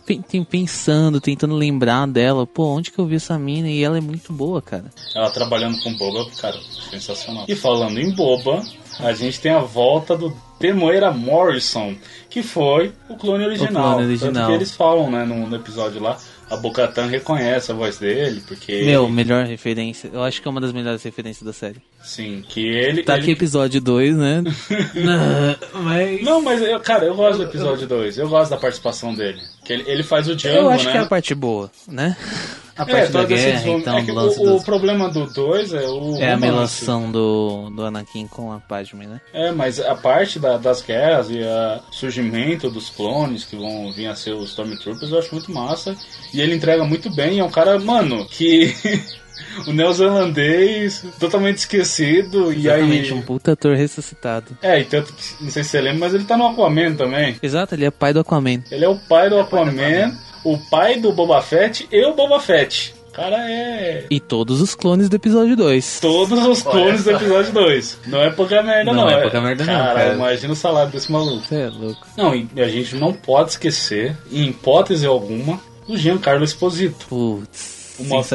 pensando, 0.49 1.21
tentando 1.21 1.53
lembrar 1.53 2.07
dela. 2.07 2.47
Pô, 2.47 2.65
onde 2.65 2.89
que 2.89 2.97
eu 2.97 3.05
vi 3.05 3.15
essa 3.15 3.37
mina? 3.37 3.69
E 3.69 3.83
ela 3.83 3.97
é 3.97 4.01
muito 4.01 4.33
boa, 4.33 4.59
cara. 4.59 4.85
Ela 5.15 5.29
trabalhando 5.29 5.79
com 5.83 5.93
boba, 5.95 6.27
cara, 6.37 6.57
sensacional. 6.89 7.45
E 7.47 7.55
falando 7.55 7.99
em 7.99 8.11
boba, 8.11 8.63
a 8.99 9.13
gente 9.13 9.39
tem 9.39 9.51
a 9.51 9.59
volta 9.59 10.17
do 10.17 10.35
Temoeira 10.63 11.11
Morrison, 11.11 11.93
que 12.29 12.41
foi 12.41 12.93
o 13.09 13.17
clone 13.17 13.43
original. 13.43 13.95
clone 13.95 14.13
Tanto 14.13 14.23
original. 14.23 14.47
que 14.47 14.53
eles 14.53 14.71
falam, 14.73 15.11
né, 15.11 15.25
no, 15.25 15.45
no 15.45 15.55
episódio 15.57 16.01
lá, 16.01 16.17
a 16.49 16.55
Bocatan 16.55 17.07
reconhece 17.07 17.69
a 17.69 17.75
voz 17.75 17.97
dele, 17.97 18.41
porque. 18.47 18.83
Meu, 18.85 19.09
melhor 19.09 19.45
referência. 19.45 20.09
Eu 20.13 20.23
acho 20.23 20.41
que 20.41 20.47
é 20.47 20.51
uma 20.51 20.61
das 20.61 20.71
melhores 20.71 21.03
referências 21.03 21.43
da 21.45 21.51
série. 21.51 21.81
Sim, 22.01 22.45
que 22.47 22.65
ele. 22.65 23.03
Tá 23.03 23.15
ele- 23.15 23.23
aqui 23.23 23.31
episódio 23.31 23.81
2, 23.81 24.15
né? 24.15 24.41
Não, 24.41 24.53
mas. 25.83 26.23
Não, 26.23 26.41
mas, 26.41 26.61
eu, 26.61 26.79
cara, 26.79 27.03
eu 27.03 27.15
gosto 27.15 27.39
do 27.39 27.43
episódio 27.43 27.85
2. 27.85 28.17
Eu 28.17 28.29
gosto 28.29 28.51
da 28.51 28.57
participação 28.57 29.13
dele. 29.13 29.41
Que 29.65 29.73
ele, 29.73 29.83
ele 29.85 30.03
faz 30.03 30.29
o 30.29 30.35
Django, 30.35 30.55
Eu 30.59 30.69
acho 30.69 30.85
né? 30.85 30.91
que 30.93 30.97
é 30.97 31.01
a 31.01 31.05
parte 31.05 31.35
boa, 31.35 31.69
né? 31.89 32.15
A 32.75 32.81
É, 32.83 32.85
parte 32.85 33.11
da 33.11 33.21
toda 33.21 33.33
essa 33.35 33.45
guerra, 33.65 33.69
então, 33.69 33.97
é 33.97 34.01
do 34.01 34.13
o, 34.13 34.25
o 34.27 34.45
dos... 34.53 34.63
problema 34.63 35.07
do 35.09 35.25
2 35.31 35.73
é 35.73 35.87
o. 35.87 36.15
É 36.17 36.31
a 36.31 36.35
romance. 36.35 36.45
relação 36.45 37.11
do, 37.11 37.69
do 37.69 37.83
Anakin 37.85 38.25
com 38.27 38.51
a 38.51 38.59
Padme, 38.59 39.05
né? 39.05 39.21
É, 39.31 39.51
mas 39.51 39.79
a 39.79 39.93
parte 39.95 40.39
da- 40.39 40.57
das 40.57 40.81
guerras 40.81 41.29
e 41.29 41.39
o 41.39 41.93
surgimento 41.93 42.69
dos 42.71 42.89
clones 42.89 43.43
que 43.43 43.55
vão 43.55 43.91
vir 43.93 44.07
a 44.07 44.15
ser 44.15 44.33
os 44.33 44.49
Stormtroopers 44.49 45.11
eu 45.11 45.19
acho 45.19 45.33
muito 45.33 45.51
massa. 45.51 45.95
E 46.33 46.41
ele 46.41 46.55
entrega 46.55 46.83
muito 46.83 47.09
bem. 47.13 47.39
É 47.39 47.43
um 47.43 47.49
cara, 47.51 47.77
mano, 47.79 48.25
que. 48.25 48.73
o 49.67 49.71
neozelandês, 49.73 51.03
totalmente 51.19 51.57
esquecido. 51.57 52.51
E 52.53 52.67
Exatamente, 52.67 53.13
aí. 53.13 53.19
um 53.19 53.21
puta 53.21 53.51
ator 53.53 53.75
ressuscitado. 53.75 54.57
É, 54.61 54.79
e 54.79 54.85
tanto 54.85 55.13
que, 55.13 55.43
não 55.43 55.51
sei 55.51 55.63
se 55.63 55.69
você 55.71 55.81
lembra, 55.81 55.99
mas 55.99 56.13
ele 56.13 56.23
tá 56.23 56.37
no 56.37 56.47
Aquaman 56.47 56.95
também. 56.95 57.35
Exato, 57.41 57.75
ele 57.75 57.85
é 57.85 57.91
pai 57.91 58.13
do 58.13 58.19
Aquaman. 58.19 58.63
Ele 58.71 58.85
é 58.85 58.89
o 58.89 58.95
pai 58.97 59.29
do 59.29 59.39
Aquaman, 59.39 60.17
o 60.43 60.57
pai 60.69 60.99
do 60.99 61.11
Boba 61.11 61.41
Fett 61.41 61.87
e 61.91 62.05
o 62.05 62.13
Boba 62.13 62.39
Fett. 62.39 62.93
O 63.09 63.11
cara 63.15 63.37
é. 63.49 64.05
E 64.09 64.19
todos 64.19 64.59
os 64.59 64.73
clones 64.73 65.07
do 65.07 65.15
episódio 65.15 65.55
2. 65.55 65.99
Todos 65.99 66.45
os 66.47 66.63
clones 66.63 67.03
do 67.03 67.11
episódio 67.11 67.53
2. 67.53 67.99
Não 68.07 68.19
é 68.21 68.31
pouca 68.31 68.63
merda, 68.63 68.91
não. 68.91 69.03
Não 69.03 69.09
é 69.09 69.21
pouca 69.21 69.39
merda, 69.39 69.63
não, 69.65 69.73
Cara, 69.73 69.93
cara. 69.99 70.13
imagina 70.15 70.53
o 70.53 70.55
salário 70.55 70.91
desse 70.91 71.11
maluco. 71.11 71.45
Você 71.45 71.55
é 71.55 71.69
louco. 71.69 72.07
Não, 72.17 72.33
e 72.33 72.47
a 72.57 72.67
gente 72.67 72.95
não 72.95 73.13
pode 73.13 73.51
esquecer, 73.51 74.17
em 74.31 74.47
hipótese 74.49 75.05
alguma, 75.05 75.59
do 75.87 75.95
Giancarlo 75.95 76.43
Esposito. 76.43 77.05
Putz, 77.07 77.95
O 77.99 78.03
Moff. 78.05 78.31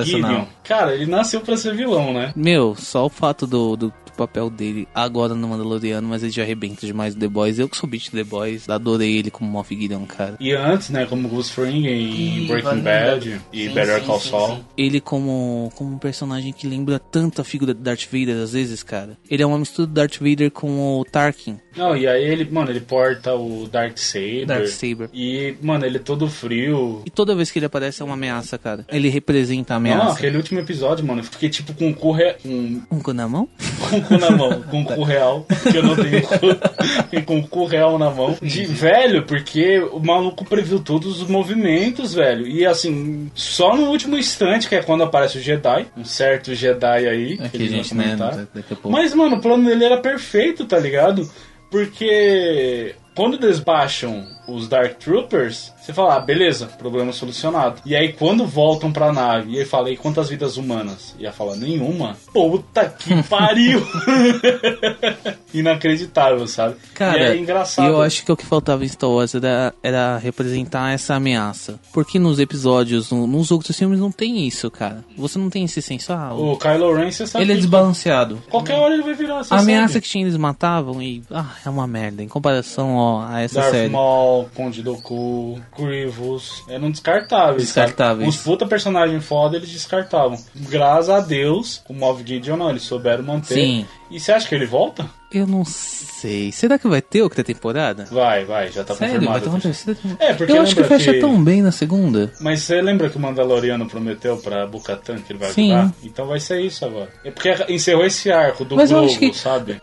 Cara, 0.62 0.94
ele 0.94 1.06
nasceu 1.06 1.40
pra 1.40 1.56
ser 1.56 1.74
vilão, 1.74 2.12
né? 2.12 2.32
Meu, 2.36 2.76
só 2.76 3.06
o 3.06 3.10
fato 3.10 3.48
do, 3.48 3.74
do 3.76 3.92
papel 4.18 4.50
dele 4.50 4.86
agora 4.94 5.34
no 5.34 5.48
Mandaloriano, 5.48 6.06
mas 6.08 6.22
ele 6.22 6.32
já 6.32 6.42
arrebenta 6.42 6.86
demais 6.86 7.14
do 7.14 7.20
The 7.20 7.28
Boys. 7.28 7.58
Eu 7.58 7.68
que 7.68 7.76
sou 7.76 7.88
do 7.88 7.98
The 7.98 8.24
Boys, 8.24 8.68
adorei 8.68 9.16
ele 9.18 9.30
como 9.30 9.50
Moff 9.50 9.74
Gideon, 9.74 10.04
cara. 10.06 10.36
E 10.40 10.52
antes, 10.52 10.90
né, 10.90 11.06
como 11.06 11.28
Gus 11.28 11.50
Fring 11.50 11.86
em 11.86 12.44
E 12.44 12.46
Breaking 12.46 12.64
Vanilla. 12.68 12.82
Bad 12.82 13.40
e 13.52 13.68
Sim, 13.68 13.74
Better 13.74 14.00
sim, 14.00 14.06
Call 14.06 14.20
Saul. 14.20 14.58
Ele 14.76 15.00
como, 15.00 15.70
como 15.74 15.94
um 15.94 15.98
personagem 15.98 16.52
que 16.52 16.66
lembra 16.66 16.98
tanto 16.98 17.40
a 17.40 17.44
figura 17.44 17.72
do 17.72 17.80
Darth 17.80 18.06
Vader 18.10 18.36
às 18.42 18.52
vezes, 18.52 18.82
cara. 18.82 19.16
Ele 19.30 19.42
é 19.42 19.46
uma 19.46 19.58
mistura 19.58 19.86
do 19.86 19.92
Darth 19.94 20.18
Vader 20.20 20.50
com 20.50 20.98
o 21.00 21.04
Tarkin. 21.04 21.58
Não, 21.76 21.96
e 21.96 22.06
aí 22.08 22.24
ele, 22.24 22.44
mano, 22.50 22.70
ele 22.70 22.80
porta 22.80 23.34
o 23.34 23.68
Darksaber. 23.70 24.46
Darksaber. 24.46 25.08
E, 25.14 25.54
mano, 25.62 25.86
ele 25.86 25.96
é 25.96 26.00
todo 26.00 26.28
frio. 26.28 27.02
E 27.06 27.10
toda 27.10 27.34
vez 27.36 27.50
que 27.50 27.58
ele 27.58 27.66
aparece 27.66 28.02
é 28.02 28.04
uma 28.04 28.14
ameaça, 28.14 28.58
cara. 28.58 28.84
Ele 28.88 29.08
representa 29.08 29.74
a 29.74 29.78
Não, 29.80 29.92
ameaça. 29.92 30.16
aquele 30.18 30.36
último 30.36 30.58
episódio, 30.60 31.06
mano, 31.06 31.20
eu 31.20 31.24
fiquei 31.24 31.48
tipo 31.48 31.72
com 31.74 31.90
o 31.90 31.94
cu, 31.94 32.10
re... 32.12 32.34
com, 32.42 32.80
Um 32.90 33.00
cu 33.00 33.12
na 33.12 33.28
mão? 33.28 33.48
com 33.90 33.96
o 33.96 34.02
cu 34.08 34.18
na 34.18 34.30
mão, 34.30 34.62
com 34.62 34.82
o 34.82 34.84
cu 34.84 35.02
real, 35.02 35.46
que 35.70 35.76
eu 35.76 35.82
não 35.82 35.94
tenho 35.94 36.22
cu, 36.22 36.36
e 37.12 37.22
com 37.22 37.38
o 37.38 37.46
cu 37.46 37.66
real 37.66 37.98
na 37.98 38.10
mão. 38.10 38.36
De 38.40 38.64
velho, 38.64 39.24
porque 39.24 39.78
o 39.78 40.00
maluco 40.00 40.44
previu 40.44 40.80
todos 40.80 41.20
os 41.20 41.28
movimentos, 41.28 42.14
velho. 42.14 42.46
E 42.46 42.66
assim, 42.66 43.30
só 43.34 43.76
no 43.76 43.90
último 43.90 44.16
instante, 44.16 44.68
que 44.68 44.74
é 44.74 44.82
quando 44.82 45.04
aparece 45.04 45.38
o 45.38 45.40
Jedi, 45.40 45.86
um 45.96 46.04
certo 46.04 46.54
Jedi 46.54 47.06
aí, 47.06 47.36
que 47.36 47.44
Aqui, 47.44 47.56
eles 47.58 47.70
vão 47.70 47.82
gente, 47.82 47.94
né? 47.94 48.04
comentar. 48.04 48.46
Daqui 48.54 48.72
a 48.72 48.76
pouco. 48.76 48.90
Mas, 48.90 49.14
mano, 49.14 49.36
o 49.36 49.40
plano 49.40 49.64
dele 49.64 49.84
era 49.84 49.98
perfeito, 49.98 50.64
tá 50.64 50.78
ligado? 50.78 51.30
Porque 51.70 52.94
quando 53.14 53.38
desbaixam 53.38 54.24
os 54.48 54.68
Dark 54.68 54.98
Troopers, 54.98 55.72
você 55.88 55.94
fala, 55.94 56.16
ah, 56.16 56.20
beleza, 56.20 56.66
problema 56.78 57.12
solucionado. 57.14 57.80
E 57.86 57.96
aí 57.96 58.12
quando 58.12 58.44
voltam 58.46 58.92
pra 58.92 59.10
nave, 59.10 59.52
e 59.52 59.58
aí 59.58 59.64
fala, 59.64 59.90
e 59.90 59.96
quantas 59.96 60.28
vidas 60.28 60.58
humanas? 60.58 61.14
E 61.18 61.24
ela 61.24 61.32
fala, 61.34 61.56
nenhuma. 61.56 62.14
Puta 62.30 62.84
que 62.90 63.22
pariu! 63.24 63.82
Inacreditável, 65.54 66.46
sabe? 66.46 66.76
Cara, 66.94 67.18
e 67.18 67.22
é 67.22 67.36
engraçado. 67.38 67.88
eu 67.88 68.02
acho 68.02 68.22
que 68.24 68.30
o 68.30 68.36
que 68.36 68.44
faltava 68.44 68.84
em 68.84 68.88
Star 68.88 69.08
Wars 69.08 69.34
era, 69.34 69.72
era 69.82 70.18
representar 70.18 70.92
essa 70.92 71.14
ameaça. 71.14 71.80
Porque 71.92 72.18
nos 72.18 72.38
episódios, 72.38 73.10
no- 73.10 73.26
nos 73.26 73.50
outros 73.50 73.76
filmes, 73.76 73.98
não 73.98 74.12
tem 74.12 74.46
isso, 74.46 74.70
cara. 74.70 75.02
Você 75.16 75.38
não 75.38 75.48
tem 75.48 75.64
esse 75.64 75.80
senso. 75.80 76.12
Ah, 76.12 76.34
o- 76.34 76.52
O 76.52 76.56
Kylo 76.58 76.94
Ren, 76.94 77.10
você 77.10 77.26
sabe 77.26 77.44
ele 77.44 77.52
é 77.52 77.56
desbalanceado. 77.56 78.42
qualquer 78.50 78.74
hora 78.74 78.92
ele 78.92 79.02
vai 79.02 79.14
virar 79.14 79.42
A 79.50 79.58
ameaça 79.58 79.94
sabe? 79.94 80.02
que 80.02 80.08
tinha 80.10 80.24
eles 80.24 80.36
matavam 80.36 81.02
e. 81.02 81.22
Ah, 81.30 81.46
é 81.64 81.70
uma 81.70 81.86
merda. 81.86 82.22
Em 82.22 82.28
comparação 82.28 82.94
ó, 82.96 83.24
a 83.26 83.40
essa 83.40 83.60
Darth 83.60 83.70
série. 83.72 83.88
Maul, 83.90 84.48
Conde 84.54 84.82
Doku, 84.82 85.58
Grievous, 85.78 86.64
eram 86.68 86.90
descartáveis. 86.90 87.62
Descartáveis. 87.62 88.34
Sabe? 88.34 88.38
Os 88.38 88.44
puta 88.44 88.66
personagem 88.66 89.20
foda 89.20 89.56
eles 89.56 89.70
descartavam. 89.70 90.38
Graças 90.54 91.10
a 91.10 91.20
Deus, 91.20 91.82
o 91.88 91.94
Moff 91.94 92.22
Gideon 92.26 92.56
não, 92.56 92.70
eles 92.70 92.82
souberam 92.82 93.22
manter. 93.22 93.54
Sim. 93.54 93.86
E 94.10 94.18
você 94.18 94.32
acha 94.32 94.48
que 94.48 94.54
ele 94.54 94.66
volta? 94.66 95.08
Eu 95.30 95.46
não 95.46 95.62
sei. 95.64 96.50
Será 96.52 96.78
que 96.78 96.88
vai 96.88 97.02
ter 97.02 97.20
outra 97.22 97.44
temporada? 97.44 98.06
Vai, 98.10 98.46
vai, 98.46 98.72
já 98.72 98.82
tá 98.82 98.94
Sério? 98.94 99.14
confirmado. 99.16 99.32
Vai 99.32 99.40
ter 99.42 99.48
uma 99.50 99.60
terceira 99.60 100.00
temporada? 100.00 100.24
É, 100.24 100.34
porque 100.34 100.52
Eu 100.52 100.62
acho 100.62 100.74
que 100.74 100.84
fecha 100.84 101.12
que- 101.12 101.20
tão 101.20 101.44
bem 101.44 101.60
na 101.60 101.70
segunda. 101.70 102.32
Mas 102.40 102.62
você 102.62 102.80
lembra 102.80 103.10
que 103.10 103.16
o 103.18 103.20
Mandaloriano 103.20 103.86
prometeu 103.86 104.38
pra 104.38 104.66
Bukatan 104.66 105.18
que 105.18 105.32
ele 105.32 105.38
vai 105.38 105.52
Sim. 105.52 105.72
ajudar? 105.72 105.94
Então 106.02 106.26
vai 106.26 106.40
ser 106.40 106.60
isso 106.62 106.84
agora. 106.84 107.10
É 107.24 107.30
porque 107.30 107.54
encerrou 107.68 108.06
esse 108.06 108.30
arco 108.32 108.64
do 108.64 108.74
Mas 108.76 108.90
acho 108.90 109.18
que- 109.18 109.34
sabe? 109.34 109.78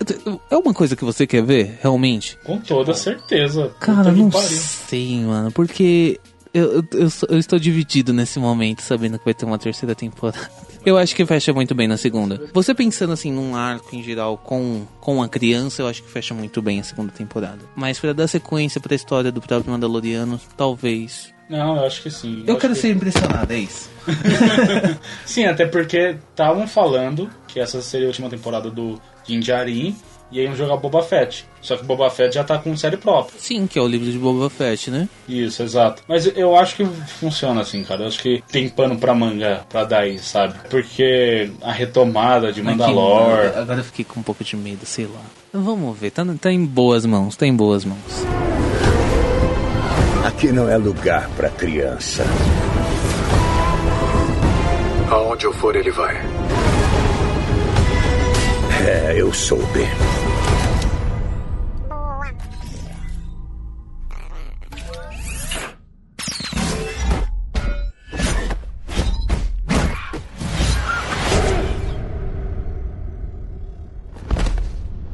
É 0.50 0.58
uma 0.58 0.74
coisa 0.74 0.96
que 0.96 1.06
você 1.06 1.28
quer 1.28 1.44
ver, 1.44 1.78
realmente? 1.82 2.38
Com 2.44 2.58
toda 2.60 2.94
certeza. 2.96 3.72
Cara, 3.80 4.12
não 4.12 4.32
pariu. 4.32 4.48
sei, 4.58 5.20
mano. 5.22 5.52
Porque 5.52 6.20
eu, 6.54 6.74
eu, 6.78 6.84
eu 6.94 7.08
eu 7.30 7.38
estou 7.38 7.60
dividido 7.60 8.12
nesse 8.14 8.40
momento, 8.40 8.82
sabendo 8.82 9.20
que 9.20 9.26
vai 9.26 9.34
ter 9.36 9.46
uma 9.46 9.60
terceira 9.60 9.94
temporada. 9.94 10.50
Eu 10.86 10.98
acho 10.98 11.16
que 11.16 11.26
fecha 11.26 11.52
muito 11.52 11.74
bem 11.74 11.88
na 11.88 11.98
segunda. 11.98 12.42
Você 12.54 12.74
pensando 12.76 13.14
assim 13.14 13.32
num 13.32 13.56
arco 13.56 13.96
em 13.96 14.04
geral 14.04 14.38
com, 14.38 14.86
com 15.02 15.24
a 15.24 15.28
criança, 15.28 15.82
eu 15.82 15.88
acho 15.88 16.04
que 16.04 16.10
fecha 16.10 16.34
muito 16.34 16.62
bem 16.62 16.80
a 16.80 16.84
segunda 16.84 17.12
temporada. 17.12 17.60
Mas 17.76 18.00
pra 18.00 18.14
dar 18.14 18.28
sequência 18.28 18.80
pra 18.80 18.94
história 18.96 19.32
do 19.32 19.42
próprio 19.42 19.72
Mandaloriano, 19.72 20.40
talvez. 20.56 21.34
Não, 21.50 21.78
eu 21.78 21.86
acho 21.86 22.02
que 22.04 22.10
sim. 22.12 22.44
Eu 22.46 22.54
acho 22.54 22.62
quero 22.62 22.74
que- 22.74 22.80
ser 22.80 22.92
impressionado, 22.96 23.52
é 23.54 23.58
isso. 23.60 23.90
Sim, 25.26 25.46
até 25.46 25.66
porque 25.66 26.16
estavam 26.32 26.68
falando 26.68 27.30
que 27.48 27.60
essa 27.60 27.82
seria 27.82 28.08
a 28.08 28.10
última 28.10 28.30
temporada 28.30 28.70
do 28.70 29.00
Din 29.28 29.42
E 30.32 30.42
iam 30.42 30.56
jogar 30.56 30.78
Boba 30.78 31.04
Fett. 31.04 31.46
Só 31.62 31.78
que 31.78 31.84
Boba 31.86 32.10
Fett 32.10 32.34
já 32.36 32.44
tá 32.44 32.58
com 32.58 32.76
série 32.76 32.98
própria. 32.98 33.40
Sim, 33.40 33.68
que 33.68 33.78
é 33.78 33.82
o 33.82 33.88
livro 33.88 34.12
de 34.12 34.18
Boba 34.18 34.50
Fett, 34.50 34.90
né? 34.90 35.08
Isso, 35.28 35.64
exato. 35.64 36.04
Mas 36.08 36.26
eu 36.36 36.56
acho 36.56 36.76
que 36.76 36.86
funciona 36.86 37.62
assim, 37.62 37.84
cara. 37.84 38.04
Eu 38.04 38.08
acho 38.08 38.22
que 38.22 38.44
tem 38.52 38.68
pano 38.68 38.98
pra 38.98 39.14
manga 39.14 39.66
pra 39.70 39.84
dar 39.84 40.02
aí, 40.02 40.18
sabe? 40.20 40.56
Porque 40.70 41.50
a 41.62 41.72
retomada 41.72 42.52
de 42.52 42.62
Mandalor. 42.62 43.40
Aqui, 43.48 43.60
agora 43.60 43.80
eu 43.80 43.84
fiquei 43.84 44.06
com 44.06 44.20
um 44.20 44.24
pouco 44.24 44.44
de 44.44 44.58
medo, 44.58 44.86
sei 44.86 45.06
lá. 45.06 45.22
Vamos 45.54 45.98
ver, 45.98 46.12
tá, 46.12 46.26
tá 46.42 46.52
em 46.52 46.66
boas 46.66 47.06
mãos, 47.06 47.36
tá 47.36 47.46
em 47.48 47.56
boas 47.56 47.86
mãos. 47.86 48.26
Aqui 50.26 50.52
não 50.52 50.68
é 50.68 50.76
lugar 50.76 51.30
pra 51.38 51.50
criança. 51.50 52.26
Aonde 55.10 55.46
eu 55.46 55.54
for, 55.54 55.76
ele 55.76 55.92
vai. 55.92 56.16
É, 58.88 59.16
eu 59.20 59.34
soube. 59.34 59.80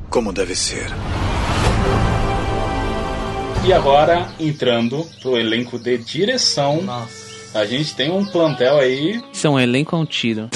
Como 0.09 0.33
deve 0.33 0.53
ser. 0.53 0.87
E 3.65 3.71
agora, 3.71 4.27
entrando 4.37 5.05
pro 5.21 5.37
elenco 5.37 5.79
de 5.79 5.97
direção, 5.97 6.81
Nossa. 6.81 7.57
a 7.57 7.65
gente 7.65 7.95
tem 7.95 8.11
um 8.11 8.25
plantel 8.25 8.79
aí. 8.79 9.21
Isso 9.31 9.47
é 9.47 9.49
um 9.49 9.57
elenco 9.57 9.95
ou 9.95 10.01
um 10.01 10.05
tiro? 10.05 10.49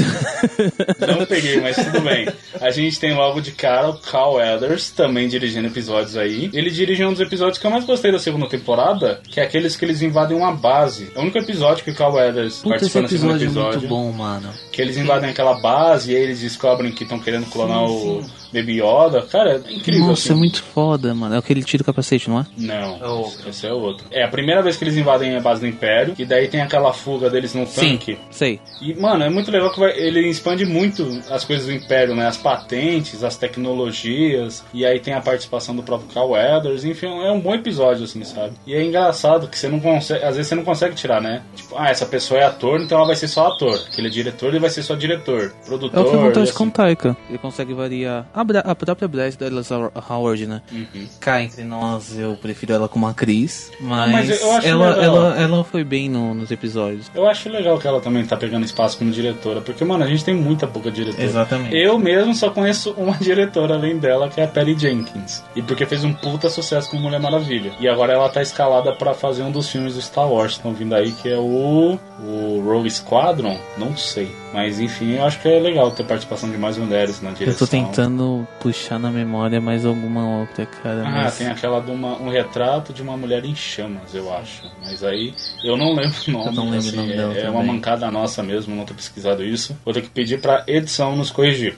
Não 1.08 1.26
peguei, 1.26 1.60
mas 1.60 1.76
tudo 1.76 2.02
bem. 2.02 2.28
A 2.62 2.72
gente 2.72 3.00
tem 3.00 3.14
logo 3.14 3.42
de 3.42 3.52
cara 3.52 3.90
o 3.90 3.98
Carl 3.98 4.34
Weathers, 4.36 4.90
também 4.92 5.28
dirigindo 5.28 5.68
episódios 5.68 6.18
aí. 6.18 6.50
Ele 6.54 6.70
dirige 6.70 7.04
um 7.06 7.12
dos 7.12 7.22
episódios 7.22 7.58
que 7.58 7.66
eu 7.66 7.72
mais 7.72 7.86
gostei 7.86 8.12
da 8.12 8.20
segunda 8.20 8.48
temporada, 8.48 9.22
que 9.30 9.40
é 9.40 9.44
aqueles 9.44 9.76
que 9.76 9.86
eles 9.86 10.02
invadem 10.02 10.38
uma 10.38 10.54
base. 10.54 11.12
É 11.16 11.20
o 11.20 11.22
único 11.22 11.38
episódio 11.38 11.84
que 11.84 11.92
o 11.92 11.96
Carl 11.96 12.14
Weathers 12.14 12.58
Puta, 12.58 12.70
participa 12.70 13.02
no 13.02 13.10
segundo 13.10 13.36
episódio 13.36 13.70
é 13.72 13.78
muito 13.78 13.88
bom, 13.88 14.12
mano. 14.12 14.50
Que 14.72 14.82
eles 14.82 14.98
invadem 14.98 15.30
aquela 15.30 15.60
base 15.60 16.12
e 16.12 16.16
aí 16.16 16.22
eles 16.24 16.42
descobrem 16.42 16.92
que 16.92 17.04
estão 17.04 17.20
querendo 17.20 17.46
clonar 17.48 17.84
o 17.84 18.24
Baby 18.54 18.82
Yoda. 18.82 19.22
Cara, 19.24 19.62
é 19.68 19.74
incrível. 19.74 20.08
Nossa, 20.08 20.22
assim. 20.30 20.34
é 20.34 20.36
muito 20.36 20.64
foda, 20.64 21.14
mano. 21.14 21.36
É 21.36 21.38
aquele 21.38 21.64
tiro 21.64 21.84
capacete, 21.84 22.30
não 22.30 22.40
é? 22.40 22.46
Não, 22.58 23.32
esse 23.48 23.66
é 23.68 23.74
outro. 23.74 24.06
É 24.12 24.24
a 24.24 24.28
primeira 24.28 24.62
vez 24.62 24.78
que 24.78 24.84
eles 24.84 24.96
invadem 24.98 25.36
a 25.36 25.40
base 25.42 25.62
do 25.62 25.68
Império, 25.68 26.14
e 26.18 26.26
daí 26.26 26.48
tem 26.48 26.62
aquela 26.62 26.94
fuga 26.94 27.30
deles 27.30 27.54
no 27.54 27.66
tanque. 27.66 28.18
sei. 28.32 28.60
E, 28.82 28.94
mano, 28.96 29.24
é 29.24 29.30
muito 29.30 29.52
legal 29.52 29.72
que 29.72 29.80
vai- 29.80 29.98
ele 30.06 30.28
expande 30.30 30.66
muito 30.66 31.22
as 31.30 31.44
coisas 31.44 31.66
do 31.66 31.74
Império, 31.74 32.16
né? 32.16 32.28
As 32.28 32.38
patentes, 32.38 33.24
as 33.24 33.36
tecnologias, 33.38 34.64
e 34.74 34.86
aí 34.86 35.00
tem 35.00 35.14
a 35.14 35.22
participação 35.22 35.76
do 35.76 35.84
próprio 35.84 36.10
Carl 36.14 36.32
Weathers, 36.32 36.84
enfim, 36.84 37.08
é 37.08 37.32
um 37.32 37.40
bom 37.40 37.54
episódio, 37.56 38.04
assim, 38.04 38.24
sabe? 38.24 38.54
E 38.66 38.74
é 38.74 38.84
engraçado 38.84 39.48
que 39.48 39.58
você 39.58 39.68
não 39.68 39.80
consegue, 39.80 40.24
às 40.24 40.36
vezes 40.36 40.48
você 40.50 40.56
não 40.56 40.64
consegue 40.64 40.96
tirar, 40.96 41.22
né? 41.22 41.42
Tipo, 41.56 41.76
ah, 41.78 41.90
essa 41.90 42.06
pessoa 42.06 42.40
é 42.40 42.44
ator, 42.44 42.82
então 42.82 42.98
ela 42.98 43.08
vai 43.08 43.16
ser 43.16 43.28
só 43.28 43.48
ator. 43.48 43.80
Aquele 43.92 44.08
é 44.08 44.12
diretor, 44.12 44.50
ele 44.50 44.60
vai 44.60 44.70
ser 44.70 44.84
só 44.84 44.96
diretor, 44.96 45.54
É 45.62 45.66
produtor. 45.66 46.06
o 46.06 46.10
que 46.10 46.16
acontece 46.16 46.52
e 46.52 46.54
com 46.56 46.64
o 46.64 46.68
assim. 46.68 46.72
Taika. 46.76 47.18
Ele 47.30 47.38
consegue 47.38 47.74
variar. 47.74 48.28
A, 48.34 48.44
Bra- 48.44 48.60
a 48.66 48.76
própria 48.76 49.08
Bryce 49.08 49.38
Dallas 49.38 49.70
Howard, 49.72 50.48
né? 50.48 50.62
Uhum. 50.72 51.08
Cá 51.20 51.42
entre 51.42 51.64
nós, 51.64 52.18
eu 52.18 52.36
prefiro 52.42 52.74
ela 52.74 52.88
como 52.88 53.08
atriz. 53.08 53.72
Mas, 53.80 54.12
mas 54.12 54.42
eu 54.42 54.52
acho 54.52 54.68
ela, 54.68 54.90
legal. 54.96 55.04
ela, 55.04 55.40
ela 55.42 55.64
foi 55.64 55.84
bem 55.84 56.10
no- 56.10 56.34
nos 56.34 56.52
episódios. 56.52 57.10
Eu 57.14 57.28
acho 57.28 57.50
legal 57.50 57.78
que 57.80 57.88
ela 57.88 58.00
também 58.02 58.26
tá 58.26 58.36
pegando 58.38 58.66
espaço 58.66 58.98
como 58.98 59.12
diretora, 59.12 59.62
porque, 59.62 59.84
mano, 59.96 60.06
a 60.06 60.08
gente 60.08 60.24
tem 60.24 60.36
muita 60.36 60.68
pouca 60.68 60.92
diretora. 60.92 61.24
Exatamente. 61.24 61.76
Eu 61.76 61.98
mesmo 61.98 62.34
só 62.36 62.50
conheço 62.50 62.92
uma 62.98 63.18
diretora 63.18 63.76
além 63.76 63.98
dela, 63.98 64.30
que 64.30 64.40
é 64.40 64.44
a 64.44 64.48
Patty 64.48 64.78
Jenkins. 64.78 65.44
E 65.56 65.62
porque 65.62 65.86
fez 65.86 66.04
um 66.04 66.14
puta 66.14 66.50
sucesso 66.50 66.90
com 66.90 66.98
Mulher 66.98 67.20
Maravilha. 67.20 67.72
E 67.80 67.88
agora 67.88 68.14
ela 68.14 68.30
tá 68.30 68.42
escalada 68.42 68.94
pra 68.94 69.14
fazer 69.14 69.44
um 69.44 69.52
dos 69.52 69.70
filmes 69.70 69.96
do 69.96 70.02
Star 70.02 70.32
Wars 70.32 70.54
que 70.54 70.60
estão 70.60 70.74
vindo 70.74 70.94
aí, 70.94 71.12
que 71.12 71.30
é 71.30 71.38
o. 71.38 71.98
O 72.18 72.62
Rogue 72.66 72.90
Squadron? 72.90 73.58
Não 73.78 73.96
sei. 73.96 74.32
Mas 74.56 74.80
enfim, 74.80 75.16
eu 75.16 75.26
acho 75.26 75.42
que 75.42 75.50
é 75.50 75.60
legal 75.60 75.92
ter 75.92 76.06
participação 76.06 76.50
de 76.50 76.58
mais 76.58 76.78
mulheres 76.78 77.22
na 77.22 77.32
direção. 77.32 77.54
Eu 77.54 77.58
tô 77.58 77.68
tentando 77.68 78.48
puxar 78.62 78.98
na 78.98 79.12
memória 79.12 79.60
mais 79.60 79.86
alguma 79.86 80.40
outra, 80.40 80.66
cara. 80.66 81.04
Ah, 81.06 81.24
mas... 81.24 81.38
tem 81.38 81.48
aquela 81.48 81.82
de 81.82 81.92
uma, 81.92 82.18
um 82.22 82.30
retrato 82.30 82.94
de 82.94 83.02
uma 83.02 83.18
mulher 83.18 83.44
em 83.44 83.54
chamas, 83.54 84.16
eu 84.16 84.34
acho. 84.34 84.64
Mas 84.82 85.04
aí 85.04 85.34
eu 85.62 85.76
não 85.76 85.94
lembro 85.94 86.16
o 86.28 86.32
nome. 86.32 86.46
Eu 86.46 86.54
não 86.54 86.70
lembro 86.70 86.86
o 86.86 86.88
assim, 86.88 86.96
nome 86.96 87.12
é, 87.12 87.16
dela 87.18 87.34
é 87.38 87.50
uma 87.50 87.64
mancada 87.64 88.10
nossa 88.10 88.42
mesmo, 88.42 88.74
não 88.74 88.86
ter 88.86 88.94
pesquisado 88.94 89.44
isso. 89.44 89.76
Vou 89.86 89.94
ter 89.94 90.02
que 90.02 90.10
pedir 90.10 90.42
pra 90.42 90.66
edição 90.68 91.16
nos 91.16 91.30
corrigir. 91.30 91.78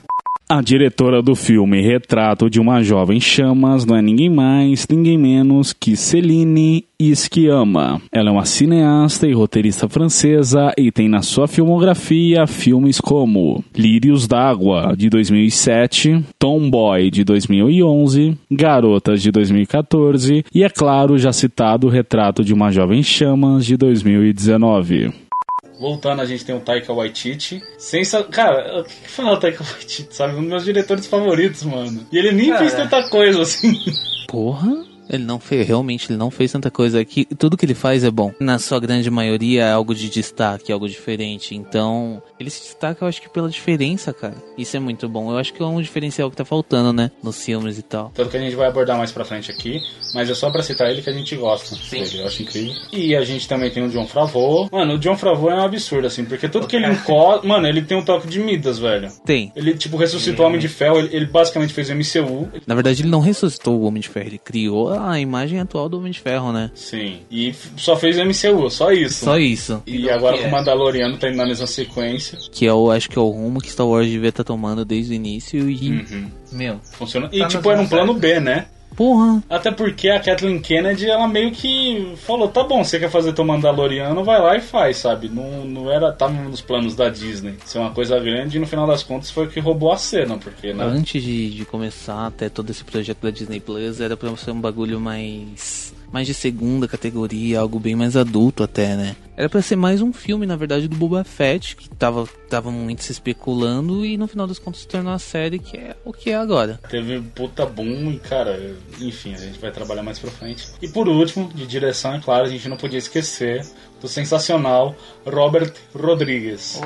A 0.50 0.62
diretora 0.62 1.22
do 1.22 1.36
filme 1.36 1.82
Retrato 1.82 2.50
de 2.50 2.58
uma 2.58 2.82
Jovem 2.82 3.20
Chamas 3.20 3.86
não 3.86 3.98
é 3.98 4.02
ninguém 4.02 4.30
mais, 4.30 4.88
ninguém 4.90 5.18
menos 5.18 5.74
que 5.74 5.98
Celine 5.98 6.86
Sciamma. 7.14 8.02
Ela 8.14 8.30
é 8.30 8.32
uma 8.32 8.46
cineasta 8.46 9.28
e 9.28 9.34
roteirista 9.34 9.90
francesa 9.90 10.72
e 10.78 10.90
tem 10.90 11.10
na 11.10 11.22
sua 11.22 11.50
filmografia 11.50 12.48
filmes 12.48 13.02
como 13.02 13.62
Lírios 13.76 14.26
d'Água, 14.26 14.96
de 14.98 15.10
2007, 15.10 16.24
Tomboy, 16.40 17.12
de 17.12 17.26
2011, 17.26 18.38
Garotas, 18.50 19.22
de 19.22 19.32
2014 19.32 20.46
e, 20.56 20.64
é 20.64 20.70
claro, 20.70 21.18
já 21.18 21.34
citado 21.34 21.90
Retrato 21.90 22.42
de 22.42 22.54
uma 22.54 22.72
Jovem 22.72 23.04
Chamas, 23.04 23.66
de 23.66 23.76
2019. 23.76 25.27
Voltando, 25.80 26.22
a 26.22 26.26
gente 26.26 26.44
tem 26.44 26.56
o 26.56 26.60
Taika 26.60 26.92
Waititi. 26.94 27.62
Sensa... 27.78 28.24
Cara, 28.24 28.82
o 28.82 28.84
que 28.84 28.96
que 28.96 29.10
fala 29.10 29.34
o 29.34 29.38
Taika 29.38 29.64
Waititi, 29.64 30.16
sabe? 30.16 30.34
Um 30.34 30.42
dos 30.42 30.50
meus 30.50 30.66
diretores 30.66 31.06
favoritos, 31.06 31.64
mano. 31.64 32.06
E 32.12 32.18
ele 32.18 32.32
nem 32.32 32.58
fez 32.58 32.74
tanta 32.74 33.10
coisa 33.10 33.42
assim. 33.42 33.74
Porra! 34.28 34.87
Ele 35.10 35.24
não 35.24 35.40
fez, 35.40 35.68
realmente, 35.68 36.12
ele 36.12 36.18
não 36.18 36.32
fez 36.32 36.52
tanta 36.52 36.70
coisa 36.70 37.00
aqui. 37.00 37.26
Tudo 37.26 37.58
que 37.58 37.66
ele 37.66 37.74
faz 37.74 38.04
é 38.04 38.12
bom. 38.12 38.32
Na 38.40 38.60
sua 38.60 38.80
grande 38.80 39.10
maioria 39.10 39.64
é 39.64 39.72
algo 39.72 39.94
de 39.94 40.10
destaque, 40.10 40.72
algo 40.72 40.88
diferente. 40.88 41.56
Então, 41.56 42.22
ele 42.40 42.50
se 42.50 42.62
destaca, 42.64 43.04
eu 43.04 43.08
acho 43.08 43.22
que 43.22 43.30
pela 43.30 43.50
diferença, 43.50 44.14
cara. 44.14 44.36
Isso 44.58 44.76
é 44.76 44.80
muito 44.80 45.08
bom. 45.08 45.32
Eu 45.32 45.38
acho 45.38 45.54
que 45.54 45.62
é 45.62 45.66
um 45.66 45.82
diferencial 45.82 46.30
que 46.30 46.38
tá 46.38 46.46
faltando, 46.46 46.94
né? 46.94 47.12
Nos 47.24 47.44
filmes 47.44 47.78
e 47.78 47.82
tal. 47.82 48.12
Tanto 48.14 48.30
que 48.30 48.38
a 48.38 48.40
gente 48.40 48.56
vai 48.56 48.68
abordar 48.68 48.98
mais 48.98 49.12
pra 49.12 49.26
frente 49.26 49.52
aqui. 49.52 49.82
Mas 50.14 50.30
é 50.30 50.34
só 50.34 50.50
pra 50.50 50.64
citar 50.64 50.90
ele 50.90 51.02
que 51.02 51.10
a 51.10 51.14
gente 51.14 51.36
gosta 51.36 51.76
dele. 51.90 52.20
Eu 52.20 52.28
acho 52.28 52.42
incrível. 52.42 52.74
E 52.92 53.16
a 53.16 53.24
gente 53.24 53.48
também 53.48 53.70
tem 53.70 53.84
o 53.84 53.90
John 53.90 54.08
Favreau. 54.08 54.70
Mano, 54.72 54.96
o 54.96 54.98
John 54.98 55.18
Favreau 55.18 55.52
é 55.52 55.56
um 55.62 55.66
absurdo, 55.66 56.08
assim. 56.08 56.26
Porque 56.26 56.48
tudo 56.50 56.68
que 56.68 56.76
ele 56.76 56.88
encosta... 56.88 57.48
Mano, 57.48 57.68
ele 57.68 57.82
tem 57.82 57.98
um 57.98 58.04
toque 58.04 58.28
de 58.28 58.40
Midas, 58.40 58.80
velho. 58.80 59.10
Tem. 59.26 59.52
Ele, 59.56 59.76
tipo, 59.76 59.98
ressuscitou 59.98 60.46
o 60.46 60.48
Homem 60.48 60.60
de 60.60 60.68
Ferro. 60.68 61.00
Ele, 61.00 61.16
ele 61.16 61.26
basicamente 61.26 61.74
fez 61.74 61.90
o 61.90 61.96
MCU. 61.96 62.50
Na 62.66 62.76
verdade, 62.76 63.02
ele 63.02 63.10
não 63.10 63.20
ressuscitou 63.20 63.80
o 63.80 63.84
Homem 63.84 64.02
de 64.02 64.10
Ferro. 64.10 64.28
Ele 64.28 64.38
criou 64.38 64.97
a 64.98 65.20
imagem 65.20 65.60
atual 65.60 65.88
do 65.88 65.98
Homem 65.98 66.12
de 66.12 66.20
Ferro, 66.20 66.52
né? 66.52 66.72
Sim. 66.76 67.20
E 67.30 67.54
só 67.76 67.96
fez 67.96 68.18
o 68.18 68.26
MCU, 68.26 68.70
só 68.70 68.92
isso. 68.92 69.26
Só 69.26 69.38
isso. 69.38 69.82
E 69.86 70.10
agora 70.10 70.38
com 70.38 70.48
o 70.48 70.52
Mandaloriano 70.52 71.18
tá 71.18 71.28
indo 71.28 71.38
na 71.38 71.46
mesma 71.46 71.68
sequência. 71.68 72.38
Que 72.52 72.66
é 72.66 72.74
o, 72.74 72.92
acho 72.92 73.10
que 73.10 73.18
é 73.18 73.22
o 73.22 73.30
rumo 73.30 73.60
que 73.62 73.72
Star 73.72 73.88
Wars 73.88 74.08
devia 74.08 74.30
estar 74.30 74.44
tomando 74.44 74.84
desde 74.84 75.14
o 75.14 75.16
início 75.16 75.70
e... 75.70 75.90
Uhum. 75.92 76.32
Meu... 76.52 76.80
Funciona. 76.94 77.30
E, 77.32 77.40
Tá 77.40 77.48
tipo, 77.48 77.72
era 77.72 77.82
um 77.82 77.88
plano. 77.88 78.14
B, 78.14 78.40
né? 78.40 78.66
Porra! 78.98 79.44
Até 79.48 79.70
porque 79.70 80.10
a 80.10 80.20
Kathleen 80.20 80.60
Kennedy, 80.60 81.08
ela 81.08 81.28
meio 81.28 81.52
que 81.52 82.14
falou, 82.18 82.48
tá 82.48 82.64
bom, 82.64 82.84
você 82.84 83.00
quer 83.00 83.12
fazer 83.12 83.32
teu 83.32 83.46
Mandaloriano, 83.46 84.24
vai 84.24 84.42
lá 84.42 84.58
e 84.58 84.60
faz, 84.60 84.98
sabe? 84.98 85.30
Não, 85.30 85.64
não 85.64 85.92
era, 85.92 86.12
tava 86.12 86.34
nos 86.34 86.62
planos 86.62 86.96
da 86.96 87.08
Disney. 87.08 87.56
Ser 87.64 87.78
uma 87.78 87.92
coisa 87.92 88.20
grande 88.20 88.58
e 88.58 88.60
no 88.60 88.66
final 88.66 88.88
das 88.88 89.04
contas 89.04 89.30
foi 89.30 89.46
o 89.46 89.50
que 89.50 89.60
roubou 89.60 89.92
a 89.92 89.98
cena, 89.98 90.36
porque, 90.38 90.74
né? 90.74 90.84
Antes 90.84 91.22
de, 91.22 91.52
de 91.52 91.64
começar 91.64 92.26
até 92.26 92.50
todo 92.50 92.72
esse 92.72 92.84
projeto 92.84 93.22
da 93.22 93.30
Disney 93.30 93.60
Plus, 93.60 94.02
era 94.02 94.18
pra 94.18 94.36
ser 94.36 94.50
um 94.50 94.60
bagulho 94.60 95.00
mais 95.00 95.94
mais 96.12 96.28
de 96.28 96.34
segunda 96.34 96.88
categoria, 96.88 97.60
algo 97.60 97.80
bem 97.80 97.96
mais 97.96 98.16
adulto 98.16 98.64
até, 98.64 98.96
né? 98.96 99.16
Era 99.36 99.48
pra 99.50 99.62
ser 99.62 99.76
mais 99.76 100.02
um 100.02 100.12
filme, 100.12 100.48
na 100.48 100.56
verdade, 100.56 100.88
do 100.88 100.96
Boba 100.96 101.24
Fett, 101.24 101.76
que 101.76 101.88
tava, 101.90 102.28
tava 102.50 102.72
muito 102.72 103.04
se 103.04 103.12
especulando 103.12 104.04
e 104.04 104.18
no 104.18 104.28
final 104.28 104.48
das 104.48 104.58
contas 104.58 104.82
se 104.82 104.88
tornou 104.88 105.14
a 105.14 105.20
série 105.20 105.60
que 105.60 105.78
é 105.78 105.96
o 106.04 106.12
que 106.12 106.32
é 106.32 106.36
agora. 106.36 106.80
Teve 106.90 107.20
um 107.20 107.24
puta 107.24 107.66
boom 107.66 108.12
e, 108.12 108.20
cara, 108.20 108.76
enfim, 109.00 109.36
a 109.36 109.38
gente 109.38 109.60
vai 109.60 109.72
trabalhar 109.72 110.02
mais 110.02 110.18
pra 110.18 110.32
frente. 110.32 110.68
E 110.82 110.88
por 110.88 111.08
último, 111.08 111.52
de 111.54 111.68
direção, 111.68 112.16
é 112.16 112.20
claro, 112.20 112.46
a 112.46 112.50
gente 112.50 112.68
não 112.68 112.78
podia 112.78 112.98
esquecer 112.98 113.64
do 114.02 114.08
sensacional 114.08 114.96
Robert 115.26 115.72
Rodrigues. 115.94 116.82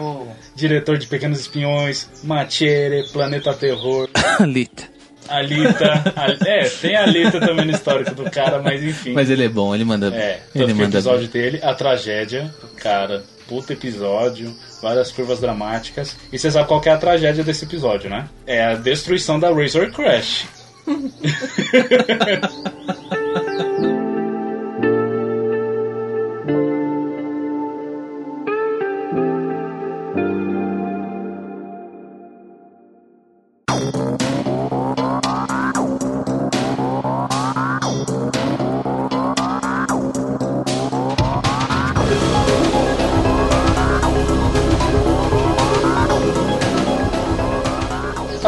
Diretor 0.53 0.97
de 0.97 1.07
Pequenos 1.07 1.39
Espiões, 1.39 2.09
Machere, 2.23 3.07
Planeta 3.13 3.53
Terror, 3.53 4.09
Alita. 4.39 5.00
Alita. 5.27 6.13
A- 6.15 6.49
é, 6.49 6.69
tem 6.69 6.95
a 6.95 7.03
Alita 7.03 7.39
também 7.39 7.65
no 7.65 7.71
histórico 7.71 8.13
do 8.15 8.29
cara, 8.29 8.61
mas 8.61 8.83
enfim. 8.83 9.13
Mas 9.13 9.29
ele 9.29 9.45
é 9.45 9.49
bom, 9.49 9.73
ele 9.73 9.85
manda 9.85 10.07
É, 10.13 10.41
Ele 10.53 10.65
que 10.65 10.71
o 10.71 10.75
manda 10.75 10.97
episódio 10.97 11.27
dele, 11.27 11.59
a 11.63 11.73
tragédia, 11.73 12.53
cara, 12.77 13.23
puta 13.47 13.73
episódio, 13.73 14.53
várias 14.81 15.11
curvas 15.11 15.39
dramáticas. 15.39 16.15
E 16.31 16.37
você 16.39 16.49
sabe 16.51 16.67
qual 16.67 16.81
que 16.81 16.89
é 16.89 16.93
a 16.93 16.97
tragédia 16.97 17.43
desse 17.43 17.65
episódio, 17.65 18.09
né? 18.09 18.27
É 18.47 18.63
a 18.65 18.75
destruição 18.75 19.39
da 19.39 19.51
Razor 19.53 19.91
Crash. 19.91 20.45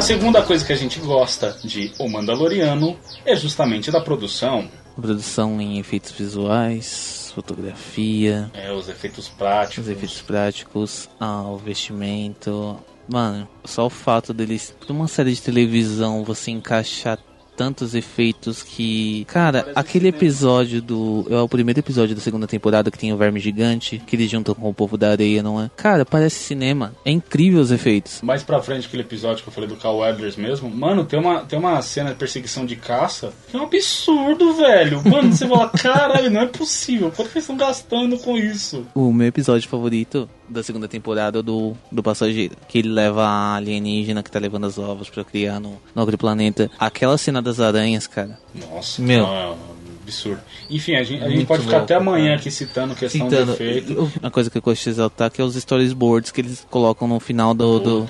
segunda 0.03 0.41
coisa 0.41 0.65
que 0.65 0.73
a 0.73 0.75
gente 0.75 0.99
gosta 0.99 1.57
de 1.63 1.93
O 1.97 2.09
Mandaloriano 2.09 2.97
é 3.25 3.35
justamente 3.37 3.89
da 3.89 4.01
produção, 4.01 4.69
Produção 4.95 5.59
em 5.59 5.79
efeitos 5.79 6.11
visuais, 6.11 7.31
fotografia, 7.33 8.51
é, 8.53 8.71
os 8.71 8.89
efeitos 8.89 9.27
práticos. 9.27 9.85
os 9.85 9.89
efeitos 9.89 10.21
práticos, 10.21 11.09
ah, 11.19 11.41
o 11.43 11.57
vestimento. 11.57 12.77
Mano, 13.07 13.47
só 13.65 13.87
o 13.87 13.89
fato 13.89 14.33
deles, 14.33 14.75
pra 14.79 14.93
uma 14.93 15.07
série 15.07 15.33
de 15.33 15.41
televisão, 15.41 16.23
você 16.23 16.51
encaixar 16.51 17.17
tantos 17.55 17.95
efeitos 17.95 18.63
que. 18.63 19.25
Cara, 19.25 19.71
aquele 19.75 20.07
episódio 20.07 20.81
do. 20.81 21.25
É 21.29 21.37
o 21.37 21.47
primeiro 21.47 21.79
episódio 21.79 22.15
da 22.15 22.21
segunda 22.21 22.47
temporada 22.47 22.91
que 22.91 22.97
tem 22.97 23.13
o 23.13 23.17
verme 23.17 23.39
gigante, 23.39 24.01
que 24.05 24.15
eles 24.15 24.29
juntam 24.29 24.55
com 24.55 24.69
o 24.69 24.73
povo 24.73 24.97
da 24.97 25.11
areia, 25.11 25.43
não 25.43 25.61
é? 25.61 25.69
Cara, 25.75 26.05
parece 26.05 26.37
cinema. 26.37 26.93
É 27.05 27.11
incrível 27.11 27.61
os 27.61 27.71
efeitos. 27.71 28.21
Mais 28.21 28.43
pra 28.43 28.61
frente, 28.61 28.87
aquele 28.87 29.03
episódio 29.03 29.43
que 29.43 29.49
eu 29.49 29.53
falei 29.53 29.69
do 29.69 29.75
Carl 29.75 29.97
Weathers 29.97 30.35
mesmo, 30.35 30.69
mano, 30.69 31.05
tem 31.05 31.19
uma, 31.19 31.41
tem 31.41 31.57
uma 31.57 31.81
cena 31.81 32.09
de 32.11 32.15
perseguição 32.15 32.65
de 32.65 32.75
caça 32.75 33.33
que 33.49 33.55
é 33.55 33.59
um 33.59 33.63
absurdo, 33.63 34.53
velho. 34.53 35.01
Mano, 35.07 35.31
você 35.31 35.47
fala, 35.47 35.69
caralho, 35.69 36.29
não 36.29 36.41
é 36.41 36.47
possível. 36.47 37.11
Quanto 37.11 37.29
que 37.29 37.37
eles 37.37 37.43
estão 37.43 37.57
gastando 37.57 38.17
com 38.17 38.37
isso? 38.37 38.85
O 38.95 39.11
meu 39.11 39.27
episódio 39.27 39.69
favorito 39.69 40.29
da 40.53 40.63
segunda 40.63 40.87
temporada 40.87 41.41
do, 41.43 41.75
do 41.91 42.01
passageiro. 42.03 42.55
Que 42.67 42.79
ele 42.79 42.89
leva 42.89 43.25
a 43.25 43.55
alienígena 43.55 44.23
que 44.23 44.31
tá 44.31 44.39
levando 44.39 44.65
as 44.65 44.77
ovos 44.77 45.09
pra 45.09 45.23
criar 45.23 45.59
no, 45.59 45.81
no 45.93 46.01
outro 46.01 46.17
planeta. 46.17 46.69
Aquela 46.79 47.17
cena 47.17 47.41
das 47.41 47.59
aranhas, 47.59 48.07
cara. 48.07 48.37
Nossa, 48.55 49.01
Meu. 49.01 49.23
não, 49.23 49.35
é 49.35 49.55
absurdo. 50.03 50.39
Enfim, 50.69 50.95
a 50.95 51.03
gente, 51.03 51.23
a 51.23 51.29
gente 51.29 51.45
pode 51.45 51.63
ficar 51.63 51.77
louco, 51.77 51.85
até 51.85 51.95
amanhã 51.95 52.25
cara. 52.27 52.35
aqui 52.39 52.51
citando 52.51 52.93
questão 52.95 53.29
Citando, 53.29 53.45
de 53.47 53.51
efeito. 53.63 54.11
uma 54.21 54.29
coisa 54.31 54.49
que 54.49 54.57
eu 54.57 54.61
gosto 54.61 54.83
de 54.83 54.89
exaltar 54.91 55.31
que 55.31 55.41
é 55.41 55.43
os 55.43 55.55
storyboards 55.55 56.31
que 56.31 56.41
eles 56.41 56.65
colocam 56.69 57.07
no 57.07 57.19
final 57.19 57.53
do, 57.53 57.79
do- 57.79 58.07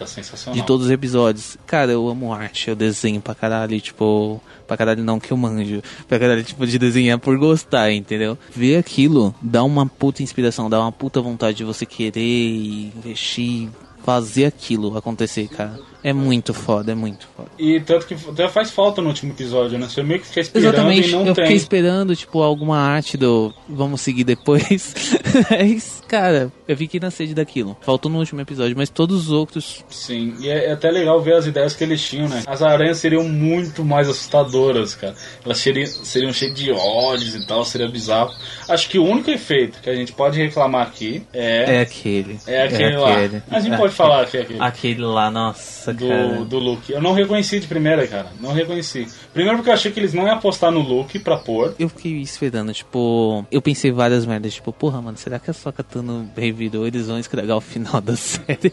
de 0.53 0.63
todos 0.63 0.87
os 0.87 0.91
episódios. 0.91 1.57
Cara, 1.65 1.91
eu 1.91 2.07
amo 2.09 2.33
arte, 2.33 2.69
eu 2.69 2.75
desenho 2.75 3.21
pra 3.21 3.33
caralho, 3.33 3.79
tipo, 3.79 4.41
pra 4.67 4.75
caralho 4.75 5.03
não 5.03 5.19
que 5.19 5.31
eu 5.31 5.37
manjo, 5.37 5.81
pra 6.07 6.19
caralho 6.19 6.43
tipo 6.43 6.65
de 6.67 6.77
desenhar 6.79 7.17
por 7.19 7.37
gostar, 7.37 7.91
entendeu? 7.91 8.37
Ver 8.53 8.77
aquilo 8.77 9.33
dá 9.41 9.63
uma 9.63 9.85
puta 9.85 10.21
inspiração, 10.23 10.69
dá 10.69 10.79
uma 10.79 10.91
puta 10.91 11.21
vontade 11.21 11.57
de 11.57 11.63
você 11.63 11.85
querer 11.85 12.19
e 12.21 12.91
investir, 12.95 13.69
fazer 14.03 14.45
aquilo 14.45 14.97
acontecer, 14.97 15.47
cara. 15.47 15.79
É 16.03 16.11
muito 16.11 16.53
foda, 16.53 16.91
é 16.91 16.95
muito 16.95 17.25
foda. 17.35 17.49
E 17.57 17.79
tanto 17.79 18.05
que 18.05 18.13
até 18.13 18.49
faz 18.49 18.71
falta 18.71 19.01
no 19.01 19.07
último 19.07 19.31
episódio, 19.31 19.79
né? 19.79 19.87
Você 19.87 20.03
meio 20.03 20.19
que 20.19 20.27
fica 20.27 20.41
esperando 20.41 20.73
Exatamente, 20.73 21.07
e 21.07 21.11
não 21.13 21.25
eu 21.25 21.33
tem. 21.33 21.45
fiquei 21.45 21.55
esperando, 21.55 22.15
tipo, 22.15 22.41
alguma 22.41 22.77
arte 22.77 23.15
do 23.15 23.53
vamos 23.69 24.01
seguir 24.01 24.25
depois. 24.25 24.93
Mas, 25.49 26.02
cara, 26.13 26.51
eu 26.67 26.77
fiquei 26.77 26.99
na 26.99 27.09
sede 27.09 27.33
daquilo. 27.33 27.75
Faltou 27.81 28.11
no 28.11 28.19
último 28.19 28.39
episódio, 28.39 28.77
mas 28.77 28.87
todos 28.87 29.23
os 29.23 29.31
outros. 29.31 29.83
Sim, 29.89 30.35
e 30.39 30.47
é, 30.47 30.67
é 30.67 30.71
até 30.71 30.91
legal 30.91 31.19
ver 31.19 31.33
as 31.33 31.47
ideias 31.47 31.75
que 31.75 31.83
eles 31.83 32.07
tinham, 32.07 32.29
né? 32.29 32.43
As 32.45 32.61
aranhas 32.61 32.99
seriam 32.99 33.23
muito 33.23 33.83
mais 33.83 34.07
assustadoras, 34.07 34.93
cara. 34.93 35.15
Elas 35.43 35.57
seriam, 35.57 35.87
seriam 35.87 36.31
cheias 36.31 36.53
de 36.53 36.71
olhos 36.71 37.33
e 37.33 37.47
tal, 37.47 37.65
seria 37.65 37.89
bizarro. 37.89 38.31
Acho 38.69 38.87
que 38.89 38.99
o 38.99 39.03
único 39.03 39.31
efeito 39.31 39.81
que 39.81 39.89
a 39.89 39.95
gente 39.95 40.11
pode 40.11 40.37
reclamar 40.39 40.85
aqui 40.85 41.23
é. 41.33 41.77
É 41.77 41.81
aquele. 41.81 42.39
É 42.45 42.61
aquele 42.61 42.95
lá. 42.95 43.15
A 43.49 43.59
gente 43.59 43.75
pode 43.75 43.93
falar 43.95 44.27
que 44.27 44.37
é 44.37 44.41
aquele. 44.41 44.61
Aquele 44.61 45.01
lá, 45.01 45.31
nossa, 45.31 45.95
cara. 45.95 46.27
Do, 46.27 46.45
do 46.45 46.59
Luke. 46.59 46.91
Eu 46.91 47.01
não 47.01 47.13
reconheci 47.13 47.59
de 47.59 47.65
primeira, 47.65 48.05
cara. 48.05 48.27
Não 48.39 48.53
reconheci. 48.53 49.07
Primeiro 49.33 49.57
porque 49.57 49.71
eu 49.71 49.73
achei 49.73 49.91
que 49.91 49.99
eles 49.99 50.13
não 50.13 50.27
iam 50.27 50.35
apostar 50.35 50.71
no 50.71 50.81
Luke 50.81 51.17
pra 51.17 51.37
pôr. 51.37 51.73
Eu 51.79 51.89
fiquei 51.89 52.21
esperando, 52.21 52.71
tipo, 52.71 53.43
eu 53.51 53.63
pensei 53.63 53.91
várias 53.91 54.27
merdas, 54.27 54.53
tipo, 54.53 54.71
porra, 54.71 55.01
mano, 55.01 55.17
será 55.17 55.39
que 55.39 55.49
a 55.49 55.53
sua 55.53 55.73
Katana 56.03 56.25
revirou? 56.35 56.85
Eles 56.85 57.07
vão 57.07 57.17
estragar 57.19 57.57
o 57.57 57.61
final 57.61 58.01
da 58.01 58.15
série 58.17 58.71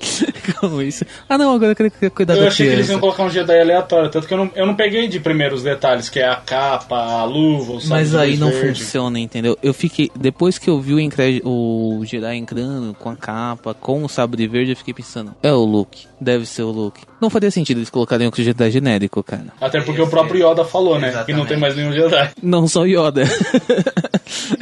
com 0.60 0.82
isso? 0.82 1.04
Ah, 1.28 1.38
não, 1.38 1.54
agora 1.54 1.72
eu 1.72 1.76
quero 1.76 2.10
cuidar 2.10 2.34
Eu 2.36 2.42
da 2.42 2.48
achei 2.48 2.66
que 2.66 2.72
eles 2.72 2.88
iam 2.88 2.98
criança. 2.98 3.00
colocar 3.00 3.22
um 3.24 3.30
Jedi 3.30 3.60
aleatório, 3.60 4.10
tanto 4.10 4.26
que 4.26 4.34
eu 4.34 4.38
não, 4.38 4.50
eu 4.54 4.66
não 4.66 4.74
peguei 4.74 5.08
de 5.08 5.20
primeiro 5.20 5.54
os 5.54 5.62
detalhes, 5.62 6.08
que 6.08 6.18
é 6.20 6.28
a 6.28 6.36
capa, 6.36 6.96
a 6.96 7.24
luva, 7.24 7.72
o 7.74 7.80
Mas 7.88 8.14
aí 8.14 8.36
não 8.36 8.50
verde. 8.50 8.80
funciona, 8.80 9.18
entendeu? 9.18 9.56
Eu 9.62 9.72
fiquei. 9.72 10.10
Depois 10.18 10.58
que 10.58 10.68
eu 10.68 10.80
vi 10.80 10.94
o, 10.94 11.00
encre- 11.00 11.42
o 11.44 12.00
Jedi 12.04 12.36
entrando 12.36 12.94
com 12.94 13.10
a 13.10 13.16
capa, 13.16 13.74
com 13.74 14.04
o 14.04 14.08
sabre 14.08 14.46
verde, 14.46 14.72
eu 14.72 14.76
fiquei 14.76 14.94
pensando, 14.94 15.34
é 15.42 15.52
o 15.52 15.64
Luke, 15.64 16.06
deve 16.20 16.46
ser 16.46 16.62
o 16.62 16.70
Luke. 16.70 17.02
Não 17.20 17.28
faria 17.30 17.50
sentido 17.50 17.78
eles 17.78 17.90
colocarem 17.90 18.26
o 18.28 18.32
Jedi 18.34 18.70
genérico, 18.70 19.22
cara. 19.22 19.46
Até 19.60 19.80
porque 19.80 20.00
o 20.00 20.08
próprio 20.08 20.50
Yoda 20.50 20.64
falou, 20.64 20.98
né? 20.98 21.08
Que 21.10 21.32
não 21.32 21.40
Exatamente. 21.42 21.48
tem 21.48 21.58
mais 21.58 21.76
nenhum 21.76 21.92
Jedi. 21.92 22.30
Não 22.42 22.66
só 22.66 22.84
Yoda. 22.84 23.24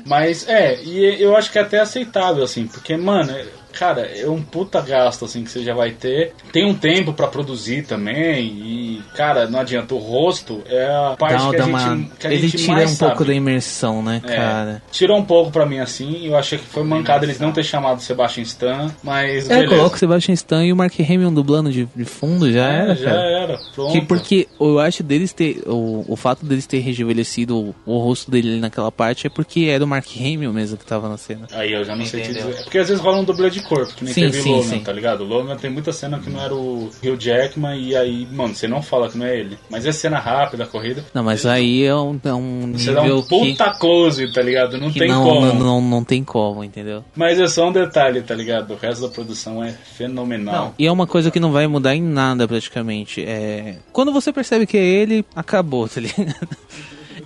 Mas 0.05 0.49
é, 0.49 0.83
e 0.83 1.23
eu 1.23 1.37
acho 1.37 1.53
que 1.53 1.59
é 1.59 1.63
até 1.63 1.79
aceitável, 1.79 2.43
assim, 2.43 2.67
porque, 2.67 2.97
mano, 2.97 3.33
cara, 3.73 4.03
é 4.03 4.29
um 4.29 4.43
puta 4.43 4.81
gasto, 4.81 5.25
assim, 5.25 5.45
que 5.45 5.51
você 5.51 5.63
já 5.63 5.75
vai 5.75 5.91
ter. 5.93 6.33
Tem 6.53 6.65
um 6.65 6.75
tempo 6.75 7.13
pra 7.13 7.27
produzir 7.27 7.83
também, 7.87 8.47
e, 8.47 9.03
cara, 9.17 9.47
não 9.49 9.61
adianta. 9.61 9.95
O 9.95 9.99
rosto 9.99 10.63
é 10.69 10.87
a 10.87 11.17
parte 11.19 11.35
Dá- 11.35 11.51
que, 11.51 11.57
a 11.57 11.65
gente, 11.65 11.69
uma- 11.69 12.09
que 12.19 12.27
a 12.27 12.33
Ele 12.33 12.49
gente 12.49 12.57
tira 12.59 12.73
mais 12.75 12.91
um 12.93 12.95
sabe. 12.95 13.11
pouco 13.13 13.25
da 13.25 13.35
imersão, 13.35 14.03
né, 14.03 14.21
É, 14.25 14.37
cara? 14.37 14.83
tirou 14.91 15.19
um 15.19 15.25
pouco 15.25 15.51
pra 15.51 15.65
mim 15.67 15.79
assim, 15.79 16.27
eu 16.27 16.37
achei 16.37 16.59
que 16.59 16.65
foi 16.65 16.83
mancada 16.85 17.25
eles 17.25 17.39
não 17.39 17.53
ter 17.53 17.63
chamado 17.65 17.99
o 17.99 18.03
Sebastian 18.03 18.43
Stan, 18.43 18.91
mas 19.03 19.49
É, 19.51 19.67
coloca 19.67 19.97
o 19.97 19.99
Sebastian 19.99 20.35
Stan 20.35 20.65
e 20.65 20.73
o 20.73 20.77
Mark 20.77 20.93
Hamill 21.01 21.31
dublando 21.31 21.71
de, 21.71 21.89
de 21.95 22.05
fundo, 22.05 22.51
já 22.53 22.69
É, 22.71 22.79
era, 22.81 22.95
já 22.97 23.05
cara. 23.11 23.21
era, 23.43 23.59
pronto. 23.75 23.93
Que 23.93 24.01
porque 24.03 24.49
eu 24.61 24.79
acho 24.79 25.03
deles 25.03 25.33
ter. 25.33 25.63
O, 25.67 26.05
o 26.09 26.17
fato 26.17 26.45
deles 26.45 26.67
ter 26.67 26.79
rejuvenescido 26.79 27.57
o, 27.59 27.75
o 27.87 27.99
rosto 27.99 28.31
dele 28.31 28.51
ali 28.53 28.61
naquela 28.61 28.91
parte 28.93 29.27
é 29.27 29.31
porque 29.31 29.65
era 29.65 29.85
o 29.85 29.87
Mark 29.89 30.07
Hamill 30.19 30.53
mesmo 30.53 30.77
que 30.77 30.85
tava 30.85 31.09
na 31.09 31.17
cena. 31.17 31.47
Aí 31.53 31.73
eu 31.73 31.85
já 31.85 31.95
não 31.97 32.05
sei 32.05 32.23
te 32.23 32.31
Entendeu? 32.31 32.49
dizer. 32.49 32.61
É 32.61 32.63
Porque 32.65 32.79
às 32.79 32.89
vezes 32.89 33.03
rola 33.03 33.19
um 33.19 33.25
dublê 33.25 33.51
de 33.51 33.58
corpo, 33.59 33.95
que 33.95 34.05
nem 34.05 34.13
Sim, 34.13 34.21
teve 34.23 34.43
sim, 34.43 34.51
Logan, 34.53 34.69
sim. 34.69 34.81
tá 34.81 34.93
ligado? 34.93 35.25
Logan 35.25 35.57
tem 35.57 35.71
muita 35.71 35.93
cena 35.93 36.19
que 36.19 36.31
não 36.31 36.41
era 36.41 36.55
o 36.55 36.91
Hugh 37.03 37.17
Jackman 37.19 37.81
e 37.81 37.97
aí, 37.97 38.27
mano, 38.31 38.55
você 38.55 38.67
não 38.67 38.83
fala 38.83 39.09
que 39.09 39.19
não 39.19 39.27
é 39.27 39.39
ele. 39.39 39.59
Mas 39.71 39.87
é 39.87 39.93
cena 39.93 40.19
rápida, 40.19 40.67
corrida. 40.67 41.05
Não, 41.13 41.23
mas 41.23 41.47
aí 41.47 41.85
é 41.85 41.95
um, 41.95 42.21
é 42.25 42.35
um 42.35 42.73
Você 42.73 42.93
dá 42.93 43.03
um 43.03 43.23
puta 43.23 43.71
close, 43.73 44.33
tá 44.33 44.43
ligado? 44.43 44.79
Não 44.79 44.89
que, 44.89 44.95
que 44.95 44.99
tem 45.01 45.09
não, 45.09 45.25
como. 45.25 45.47
não, 45.47 45.55
não, 45.55 45.81
não 45.81 46.05
tem 46.05 46.25
como, 46.25 46.63
entendeu? 46.65 47.05
Mas 47.15 47.39
é 47.39 47.49
só 47.49 47.69
um 47.69 47.73
detalhe, 47.73 48.23
tá 48.23 48.35
ligado? 48.35 48.73
O 48.73 48.77
resto 48.77 49.03
da 49.03 49.09
produção 49.09 49.63
é 49.63 49.73
fenomenal. 49.73 50.75
E 50.79 50.87
é 50.87 50.93
uma 50.93 51.07
coisa 51.07 51.31
que 51.31 51.41
não 51.41 51.53
vai 51.53 51.67
mudar 51.67 51.95
em 51.95 52.03
nada 52.03 52.47
praticamente. 52.47 53.25
É... 53.25 53.77
Quando 53.93 54.13
você 54.13 54.33
percebe 54.33 54.67
que 54.67 54.77
é 54.77 54.85
ele, 54.85 55.25
acabou, 55.35 55.89
tá 55.89 56.01
ligado? 56.01 56.49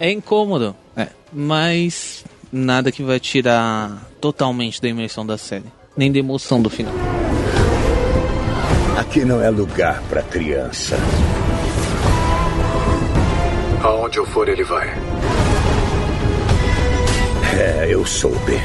É 0.01 0.11
incômodo, 0.11 0.75
é. 0.97 1.09
mas 1.33 2.25
nada 2.51 2.91
que 2.91 3.03
vai 3.03 3.21
tirar 3.21 4.11
totalmente 4.21 4.81
da 4.81 4.89
imersão 4.89 5.25
da 5.25 5.39
série. 5.39 5.65
Nem 5.97 6.11
da 6.11 6.19
emoção 6.19 6.61
do 6.61 6.71
final. 6.71 6.95
Aqui 8.99 9.25
não 9.25 9.43
é 9.43 9.51
lugar 9.51 10.03
pra 10.09 10.23
criança. 10.23 10.97
Aonde 13.83 14.19
eu 14.19 14.27
for, 14.27 14.49
ele 14.49 14.65
vai. 14.65 14.89
É, 17.59 17.87
eu 17.91 18.07
soube. 18.07 18.59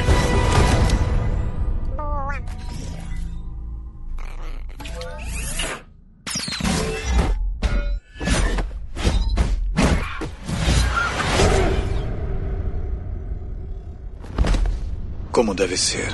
como 15.37 15.53
deve 15.53 15.77
ser. 15.77 16.09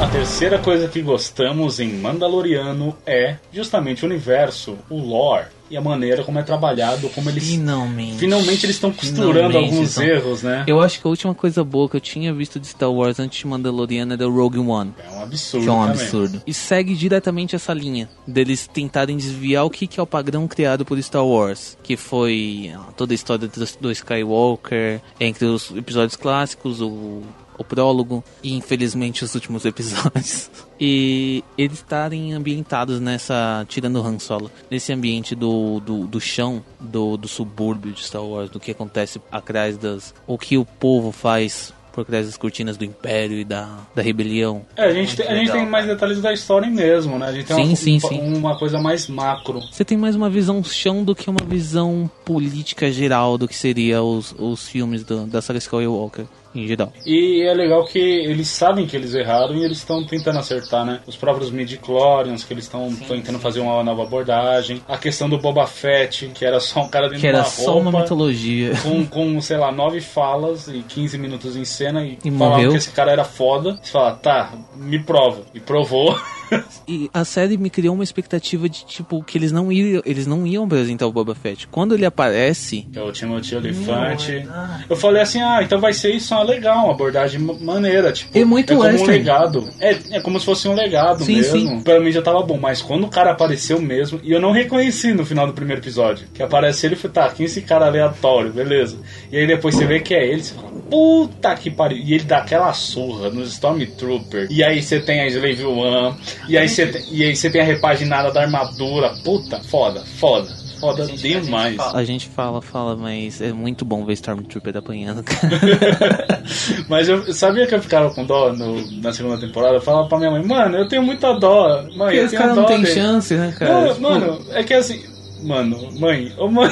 A 0.00 0.06
terceira 0.06 0.58
coisa 0.58 0.88
que 0.88 1.02
gostamos 1.02 1.78
em 1.78 1.92
Mandaloriano 1.92 2.96
é 3.06 3.36
justamente 3.52 4.02
o 4.02 4.08
universo, 4.08 4.78
o 4.88 4.98
lore 4.98 5.46
e 5.70 5.76
a 5.76 5.80
maneira 5.80 6.24
como 6.24 6.38
é 6.38 6.42
trabalhado, 6.42 7.08
como 7.10 7.28
eles 7.28 7.46
Finalmente. 7.46 8.16
finalmente 8.18 8.64
eles 8.66 8.76
estão 8.76 8.90
costurando 8.90 9.34
Finalmente 9.50 9.56
alguns 9.72 9.88
estão- 9.90 10.02
erros, 10.04 10.42
né? 10.42 10.64
Eu 10.66 10.80
acho 10.80 11.00
que 11.00 11.06
a 11.06 11.10
última 11.10 11.34
coisa 11.34 11.62
boa 11.62 11.88
que 11.88 11.96
eu 11.96 12.00
tinha 12.00 12.32
visto 12.32 12.58
de 12.58 12.66
Star 12.66 12.90
Wars 12.90 13.20
antes 13.20 13.38
de 13.38 13.46
Mandaloriano 13.46 14.14
era 14.14 14.26
o 14.26 14.34
Rogue 14.34 14.58
One. 14.58 14.92
É 15.06 15.16
um 15.16 15.22
absurdo 15.22 15.64
Que 15.64 15.68
é 15.68 15.72
um 15.72 15.80
também. 15.86 16.00
absurdo. 16.02 16.42
E 16.46 16.54
segue 16.54 16.94
diretamente 16.94 17.54
essa 17.54 17.72
linha 17.74 18.08
deles 18.26 18.66
tentarem 18.66 19.16
desviar 19.18 19.64
o 19.66 19.70
que, 19.70 19.86
que 19.86 20.00
é 20.00 20.02
o 20.02 20.06
padrão 20.06 20.48
criado 20.48 20.84
por 20.84 21.00
Star 21.00 21.24
Wars, 21.24 21.76
que 21.84 21.96
foi 21.96 22.72
ah, 22.74 22.86
toda 22.96 23.12
a 23.12 23.14
história 23.14 23.46
do, 23.46 23.64
do 23.80 23.92
Skywalker, 23.92 25.00
entre 25.20 25.44
os 25.44 25.70
episódios 25.76 26.16
clássicos, 26.16 26.80
o, 26.80 27.22
o 27.60 27.64
prólogo 27.64 28.24
e 28.42 28.54
infelizmente 28.54 29.22
os 29.22 29.34
últimos 29.34 29.64
episódios. 29.66 30.50
E 30.80 31.44
eles 31.58 31.78
estarem 31.78 32.32
ambientados 32.32 33.00
nessa, 33.00 33.66
tirando 33.68 34.00
o 34.00 34.06
Han 34.06 34.18
Solo, 34.18 34.50
nesse 34.70 34.92
ambiente 34.92 35.34
do, 35.34 35.78
do, 35.80 36.06
do 36.06 36.20
chão, 36.20 36.64
do, 36.80 37.18
do 37.18 37.28
subúrbio 37.28 37.92
de 37.92 38.02
Star 38.02 38.24
Wars, 38.24 38.48
do 38.48 38.58
que 38.58 38.70
acontece 38.70 39.20
atrás 39.30 39.76
das. 39.76 40.14
o 40.26 40.38
que 40.38 40.56
o 40.56 40.64
povo 40.64 41.12
faz 41.12 41.74
por 41.92 42.04
trás 42.04 42.26
das 42.26 42.36
cortinas 42.36 42.76
do 42.76 42.84
Império 42.84 43.38
e 43.38 43.44
da, 43.44 43.68
da 43.94 44.00
rebelião. 44.00 44.64
É, 44.76 44.84
a 44.84 44.92
gente, 44.92 45.16
tem, 45.16 45.26
a 45.26 45.34
gente 45.34 45.52
tem 45.52 45.66
mais 45.66 45.86
detalhes 45.86 46.20
da 46.20 46.32
história 46.32 46.70
mesmo, 46.70 47.18
né? 47.18 47.26
A 47.26 47.32
gente 47.32 47.46
tem 47.46 47.56
Sim, 47.56 47.94
uma, 47.94 48.00
sim, 48.00 48.00
sim. 48.00 48.36
uma 48.36 48.56
coisa 48.56 48.80
mais 48.80 49.08
macro. 49.08 49.60
Você 49.70 49.84
tem 49.84 49.98
mais 49.98 50.14
uma 50.14 50.30
visão 50.30 50.62
chão 50.62 51.04
do 51.04 51.14
que 51.14 51.28
uma 51.28 51.44
visão 51.44 52.10
política 52.24 52.90
geral 52.90 53.36
do 53.36 53.48
que 53.48 53.56
seria 53.56 54.02
os, 54.02 54.34
os 54.38 54.68
filmes 54.68 55.04
do, 55.04 55.26
da 55.26 55.42
saga 55.42 55.58
Skywalker 55.58 56.26
em 56.54 56.66
geral. 56.66 56.92
E 57.06 57.42
é 57.42 57.54
legal 57.54 57.84
que 57.84 57.98
eles 57.98 58.48
sabem 58.48 58.86
que 58.86 58.96
eles 58.96 59.14
erraram 59.14 59.54
e 59.54 59.64
eles 59.64 59.78
estão 59.78 60.04
tentando 60.04 60.38
acertar, 60.38 60.84
né? 60.84 61.00
Os 61.06 61.16
próprios 61.16 61.50
midi-chlorians, 61.50 62.44
que 62.44 62.52
eles 62.52 62.64
estão 62.64 62.94
tentando 63.08 63.38
fazer 63.38 63.60
uma 63.60 63.82
nova 63.82 64.02
abordagem. 64.02 64.82
A 64.88 64.96
questão 64.98 65.28
do 65.28 65.38
Boba 65.38 65.66
Fett, 65.66 66.28
que 66.34 66.44
era 66.44 66.58
só 66.60 66.82
um 66.82 66.88
cara 66.88 67.06
dentro 67.08 67.20
Que 67.20 67.22
de 67.22 67.28
era 67.28 67.38
uma 67.38 67.44
só 67.44 67.72
uma 67.78 67.84
roupa, 67.90 68.00
mitologia. 68.00 68.72
com, 68.82 69.06
com, 69.06 69.40
sei 69.40 69.56
lá, 69.56 69.70
nove 69.70 70.00
falas 70.00 70.68
e 70.68 70.82
15 70.88 71.18
minutos 71.18 71.56
em 71.56 71.64
cena 71.64 72.04
e, 72.04 72.18
E 72.24 72.30
falavam 72.30 72.70
que 72.70 72.76
esse 72.76 72.90
cara 72.90 73.12
era 73.12 73.24
foda. 73.24 73.78
Você 73.82 73.92
fala, 73.92 74.12
tá, 74.12 74.52
me 74.76 74.98
prova. 74.98 75.42
E 75.54 75.60
provou. 75.60 76.18
E 76.88 77.10
a 77.12 77.24
série 77.24 77.56
me 77.56 77.70
criou 77.70 77.94
uma 77.94 78.04
expectativa 78.04 78.68
de 78.68 78.84
tipo 78.84 79.22
que 79.22 79.38
eles 79.38 79.52
não 79.52 79.70
iam, 79.70 80.02
eles 80.04 80.26
não 80.26 80.46
iam 80.46 80.64
apresentar 80.64 81.06
o 81.06 81.12
Boba 81.12 81.34
Fett. 81.34 81.66
Quando 81.68 81.94
ele 81.94 82.04
aparece, 82.04 82.86
é 82.94 83.00
o 83.00 83.12
Timothy 83.12 83.56
Olyphant. 83.56 84.44
Eu 84.88 84.96
falei 84.96 85.22
assim, 85.22 85.40
ah, 85.40 85.60
então 85.62 85.80
vai 85.80 85.92
ser 85.92 86.12
isso, 86.14 86.34
ah, 86.34 86.42
legal, 86.42 86.84
uma 86.84 86.92
abordagem 86.94 87.40
ma- 87.40 87.54
maneira, 87.54 88.12
tipo, 88.12 88.36
É 88.36 88.44
muito 88.44 88.74
como 88.74 88.88
um 88.88 89.04
legado. 89.06 89.68
É, 89.78 89.96
é 90.16 90.20
como 90.20 90.38
se 90.40 90.46
fosse 90.46 90.66
um 90.68 90.74
legado 90.74 91.24
Sim, 91.24 91.36
mesmo. 91.36 91.58
sim. 91.58 91.80
Pra 91.82 92.00
mim 92.00 92.10
já 92.10 92.22
tava 92.22 92.42
bom, 92.42 92.58
mas 92.58 92.82
quando 92.82 93.04
o 93.04 93.08
cara 93.08 93.30
apareceu 93.32 93.80
mesmo, 93.80 94.20
e 94.22 94.32
eu 94.32 94.40
não 94.40 94.52
reconheci 94.52 95.12
no 95.12 95.24
final 95.24 95.46
do 95.46 95.52
primeiro 95.52 95.80
episódio, 95.80 96.26
que 96.34 96.42
aparece 96.42 96.86
ele 96.86 96.94
e 96.94 96.98
falei, 96.98 97.14
tá, 97.14 97.28
quem 97.30 97.44
é 97.44 97.46
esse 97.48 97.60
cara 97.62 97.86
aleatório, 97.86 98.52
beleza. 98.52 98.98
E 99.30 99.36
aí 99.36 99.46
depois 99.46 99.74
você 99.74 99.86
vê 99.86 100.00
que 100.00 100.14
é 100.14 100.26
ele, 100.26 100.42
você 100.42 100.54
fala, 100.54 100.68
puta 100.90 101.54
que 101.54 101.70
pariu. 101.70 101.98
E 101.98 102.14
ele 102.14 102.24
dá 102.24 102.38
aquela 102.38 102.72
surra 102.72 103.30
nos 103.30 103.52
Stormtrooper. 103.52 104.46
E 104.50 104.62
aí 104.64 104.82
você 104.82 105.00
tem 105.00 105.20
a 105.20 105.26
Slave 105.28 105.64
One, 105.64 106.16
e 106.48 106.56
aí 106.58 106.68
você 106.68 106.86
tem, 106.86 107.02
e 107.10 107.24
aí 107.24 107.34
você 107.36 107.50
tem 107.50 107.60
a 107.60 107.64
repaginada 107.64 108.30
da 108.30 108.42
armadura. 108.42 109.14
Puta, 109.24 109.60
foda, 109.64 110.02
foda. 110.18 110.48
Foda 110.80 111.04
demais. 111.06 111.76
a 111.78 112.02
gente 112.04 112.26
fala, 112.26 112.62
fala, 112.62 112.96
mas 112.96 113.38
é 113.42 113.52
muito 113.52 113.84
bom 113.84 114.02
ver 114.06 114.14
Stormtrooper 114.14 114.74
apanhando, 114.78 115.22
cara. 115.22 116.40
Mas 116.88 117.06
eu 117.06 117.32
sabia 117.34 117.66
que 117.66 117.74
eu 117.74 117.82
ficava 117.82 118.10
com 118.14 118.24
dó 118.24 118.50
no- 118.52 118.90
na 119.02 119.12
segunda 119.12 119.38
temporada. 119.38 119.76
Eu 119.76 119.80
falava 119.82 120.08
pra 120.08 120.16
minha 120.18 120.30
mãe, 120.30 120.42
mano, 120.42 120.78
eu 120.78 120.88
tenho 120.88 121.02
muita 121.02 121.32
dó. 121.34 121.82
Mãe, 121.82 121.88
Porque 121.96 122.16
eu 122.18 122.28
tenho 122.28 122.40
caras 122.42 122.54
dó 122.54 122.60
não 122.62 122.68
tem 122.68 122.82
dele." 122.82 122.94
chance, 122.94 123.34
né, 123.34 123.54
cara? 123.58 123.72
Não, 123.82 123.88
Tipo, 123.88 124.00
mano, 124.00 124.46
é 124.52 124.62
que 124.64 124.72
assim. 124.74 125.04
Mano, 125.42 125.88
mãe, 125.98 126.32
ô 126.36 126.48
mãe. 126.48 126.70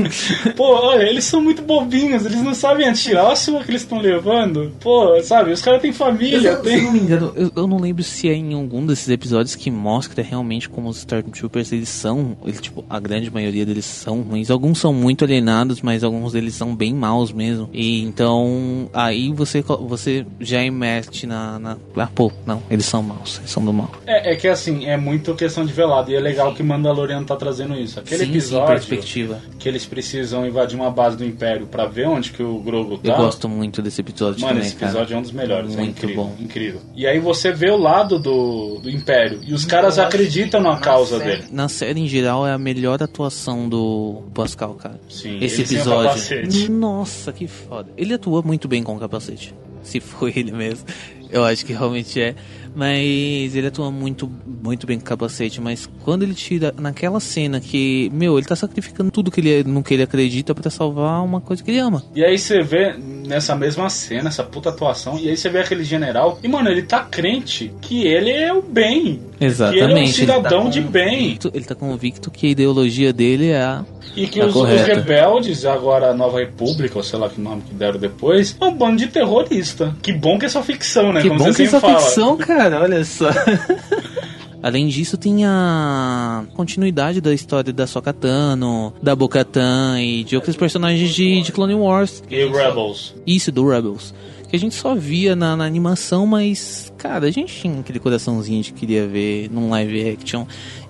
Pô, 0.56 0.74
olha, 0.74 1.04
eles 1.04 1.24
são 1.24 1.40
muito 1.40 1.62
bobinhos, 1.62 2.24
eles 2.24 2.42
não 2.42 2.54
sabem 2.54 2.88
atirar. 2.88 3.30
A 3.30 3.36
sua 3.36 3.62
que 3.62 3.70
eles 3.70 3.82
estão 3.82 3.98
levando. 3.98 4.72
Pô, 4.80 5.20
sabe, 5.22 5.52
os 5.52 5.62
caras 5.62 5.82
têm 5.82 5.92
família, 5.92 6.50
Eu, 6.50 6.56
se 6.56 6.62
tem. 6.62 6.82
não 6.82 6.92
me 6.92 7.00
engano, 7.00 7.32
eu, 7.36 7.50
eu 7.54 7.66
não 7.66 7.78
lembro 7.78 8.02
se 8.02 8.28
é 8.28 8.34
em 8.34 8.54
algum 8.54 8.86
desses 8.86 9.08
episódios 9.08 9.54
que 9.54 9.70
mostra 9.70 10.22
realmente 10.22 10.68
como 10.68 10.88
os 10.88 10.98
Stormtroopers 10.98 11.72
eles 11.72 11.88
são, 11.88 12.36
eles, 12.44 12.60
tipo, 12.60 12.84
a 12.88 12.98
grande 12.98 13.30
maioria 13.30 13.66
deles 13.66 13.84
são 13.84 14.22
ruins. 14.22 14.50
Alguns 14.50 14.78
são 14.78 14.92
muito 14.92 15.24
alienados, 15.24 15.80
mas 15.82 16.04
alguns 16.04 16.32
deles 16.32 16.54
são 16.54 16.74
bem 16.74 16.94
maus 16.94 17.32
mesmo. 17.32 17.68
E 17.72 18.02
então 18.02 18.88
aí 18.92 19.32
você 19.32 19.62
você 19.62 20.26
já 20.40 20.62
imete 20.62 21.26
na, 21.26 21.58
na 21.58 21.76
ah, 21.96 22.08
pô, 22.14 22.30
não, 22.46 22.62
eles 22.70 22.84
são 22.86 23.02
maus, 23.02 23.38
eles 23.38 23.50
são 23.50 23.64
do 23.64 23.72
mal. 23.72 23.90
É, 24.06 24.32
é 24.32 24.36
que 24.36 24.48
assim, 24.48 24.86
é 24.86 24.96
muito 24.96 25.34
questão 25.34 25.64
de 25.64 25.72
velado. 25.72 26.10
E 26.10 26.14
é 26.14 26.20
legal 26.20 26.54
que 26.54 26.62
Mandalorian 26.62 27.24
tá 27.24 27.36
trazendo 27.36 27.74
isso. 27.74 28.00
Aquele 28.06 28.20
sim, 28.20 28.24
sim, 28.26 28.30
episódio 28.38 28.66
perspectiva. 28.68 29.40
que 29.58 29.68
eles 29.68 29.84
precisam 29.84 30.46
invadir 30.46 30.78
uma 30.78 30.90
base 30.90 31.16
do 31.16 31.24
Império 31.24 31.66
pra 31.66 31.86
ver 31.86 32.06
onde 32.06 32.30
que 32.30 32.42
o 32.42 32.58
Grogu 32.60 32.98
tá. 32.98 33.10
Eu 33.10 33.16
gosto 33.16 33.48
muito 33.48 33.82
desse 33.82 34.00
episódio 34.00 34.40
Mano, 34.40 34.54
também, 34.54 34.66
esse 34.68 34.76
cara. 34.76 34.92
episódio 34.92 35.14
é 35.14 35.18
um 35.18 35.22
dos 35.22 35.32
melhores. 35.32 35.74
é 35.74 35.76
Muito 35.76 35.90
incrível, 36.04 36.24
bom. 36.24 36.36
incrível. 36.38 36.80
E 36.94 37.06
aí 37.06 37.18
você 37.18 37.52
vê 37.52 37.70
o 37.70 37.76
lado 37.76 38.18
do, 38.18 38.78
do 38.78 38.88
Império. 38.88 39.40
E 39.44 39.52
os 39.52 39.64
caras 39.64 39.98
acreditam 39.98 40.60
na 40.60 40.76
causa 40.78 41.18
dele. 41.18 41.44
Na 41.50 41.68
série 41.68 42.00
em 42.00 42.06
geral 42.06 42.46
é 42.46 42.52
a 42.52 42.58
melhor 42.58 43.02
atuação 43.02 43.68
do 43.68 44.22
Pascal, 44.32 44.74
cara. 44.74 45.00
Sim, 45.08 45.38
Esse 45.40 45.62
episódio. 45.62 46.08
capacete. 46.10 46.70
Nossa, 46.70 47.32
que 47.32 47.46
foda. 47.48 47.90
Ele 47.96 48.14
atua 48.14 48.40
muito 48.42 48.68
bem 48.68 48.82
com 48.82 48.94
o 48.94 48.98
capacete. 49.00 49.52
Se 49.82 49.98
foi 50.00 50.32
ele 50.36 50.52
mesmo. 50.52 50.86
Eu 51.28 51.44
acho 51.44 51.66
que 51.66 51.72
realmente 51.72 52.20
é. 52.20 52.34
Mas 52.76 53.56
ele 53.56 53.68
atua 53.68 53.90
muito, 53.90 54.30
muito 54.62 54.86
bem 54.86 54.98
com 54.98 55.02
o 55.02 55.06
capacete. 55.06 55.60
Mas 55.62 55.88
quando 56.04 56.22
ele 56.24 56.34
tira 56.34 56.74
naquela 56.78 57.18
cena 57.20 57.58
que, 57.58 58.10
meu, 58.12 58.36
ele 58.36 58.46
tá 58.46 58.54
sacrificando 58.54 59.10
tudo 59.10 59.30
que 59.30 59.40
ele, 59.40 59.64
no 59.64 59.82
que 59.82 59.94
ele 59.94 60.02
acredita 60.02 60.54
pra 60.54 60.70
salvar 60.70 61.24
uma 61.24 61.40
coisa 61.40 61.64
que 61.64 61.70
ele 61.70 61.78
ama. 61.80 62.04
E 62.14 62.22
aí 62.22 62.38
você 62.38 62.62
vê 62.62 62.94
nessa 63.26 63.56
mesma 63.56 63.88
cena, 63.88 64.28
essa 64.28 64.44
puta 64.44 64.68
atuação, 64.68 65.18
e 65.18 65.28
aí 65.30 65.36
você 65.36 65.48
vê 65.48 65.60
aquele 65.60 65.82
general, 65.84 66.38
e 66.42 66.48
mano, 66.48 66.68
ele 66.68 66.82
tá 66.82 67.00
crente 67.00 67.72
que 67.80 68.06
ele 68.06 68.30
é 68.30 68.52
o 68.52 68.60
bem. 68.60 69.20
Exatamente. 69.40 69.78
Que 69.78 69.84
ele 69.84 69.92
é 69.92 69.96
um 69.96 69.98
Ele 69.98 70.12
cidadão 70.12 70.64
tá 70.64 70.70
de 70.70 70.80
bem. 70.82 71.18
convicto- 71.22 71.50
Ele 71.54 71.64
tá 71.64 71.74
convicto 71.74 72.30
que 72.30 72.46
a 72.46 72.50
ideologia 72.50 73.12
dele 73.12 73.50
é 73.50 73.62
a. 73.62 73.84
E 74.14 74.26
que 74.26 74.40
Tá 74.40 74.46
os, 74.46 74.56
os 74.56 74.70
rebeldes, 74.82 75.64
agora 75.66 76.10
a 76.10 76.14
Nova 76.14 76.38
República, 76.40 76.96
ou 76.96 77.04
sei 77.04 77.18
lá 77.18 77.28
que 77.28 77.38
nome 77.40 77.62
que 77.62 77.74
deram 77.74 77.98
depois, 77.98 78.56
é 78.58 78.64
um 78.64 78.72
bando 78.72 78.96
de 78.96 79.08
terrorista. 79.08 79.94
Que 80.02 80.10
bom 80.12 80.38
que 80.38 80.46
é 80.46 80.48
só 80.48 80.62
ficção, 80.62 81.12
né? 81.12 81.20
Que 81.20 81.28
Como 81.28 81.38
bom 81.40 81.52
você 81.52 81.62
que 81.64 81.68
essa 81.68 81.80
fala. 81.80 81.98
ficção, 81.98 82.36
cara, 82.38 82.65
olha 82.74 83.04
só. 83.04 83.28
Além 84.62 84.88
disso, 84.88 85.16
tem 85.16 85.44
a 85.44 86.44
continuidade 86.54 87.20
da 87.20 87.32
história 87.32 87.72
da 87.72 87.86
Sokatano, 87.86 88.92
da 89.00 89.14
Bocatan 89.14 90.00
e 90.00 90.24
de 90.24 90.34
outros 90.34 90.56
personagens 90.56 91.14
de, 91.14 91.40
de 91.42 91.52
Clone 91.52 91.74
Wars. 91.74 92.22
E 92.28 92.44
Rebels. 92.46 93.14
Isso, 93.26 93.52
do 93.52 93.68
Rebels. 93.68 94.12
Que 94.48 94.56
a 94.56 94.58
gente 94.58 94.74
só 94.74 94.94
via 94.94 95.36
na, 95.36 95.56
na 95.56 95.64
animação, 95.64 96.26
mas, 96.26 96.92
cara, 96.96 97.26
a 97.26 97.30
gente 97.30 97.54
tinha 97.54 97.78
aquele 97.78 97.98
coraçãozinho 97.98 98.62
de 98.62 98.72
queria 98.72 99.06
ver 99.06 99.48
num 99.50 99.70
live 99.70 100.10
action. 100.10 100.46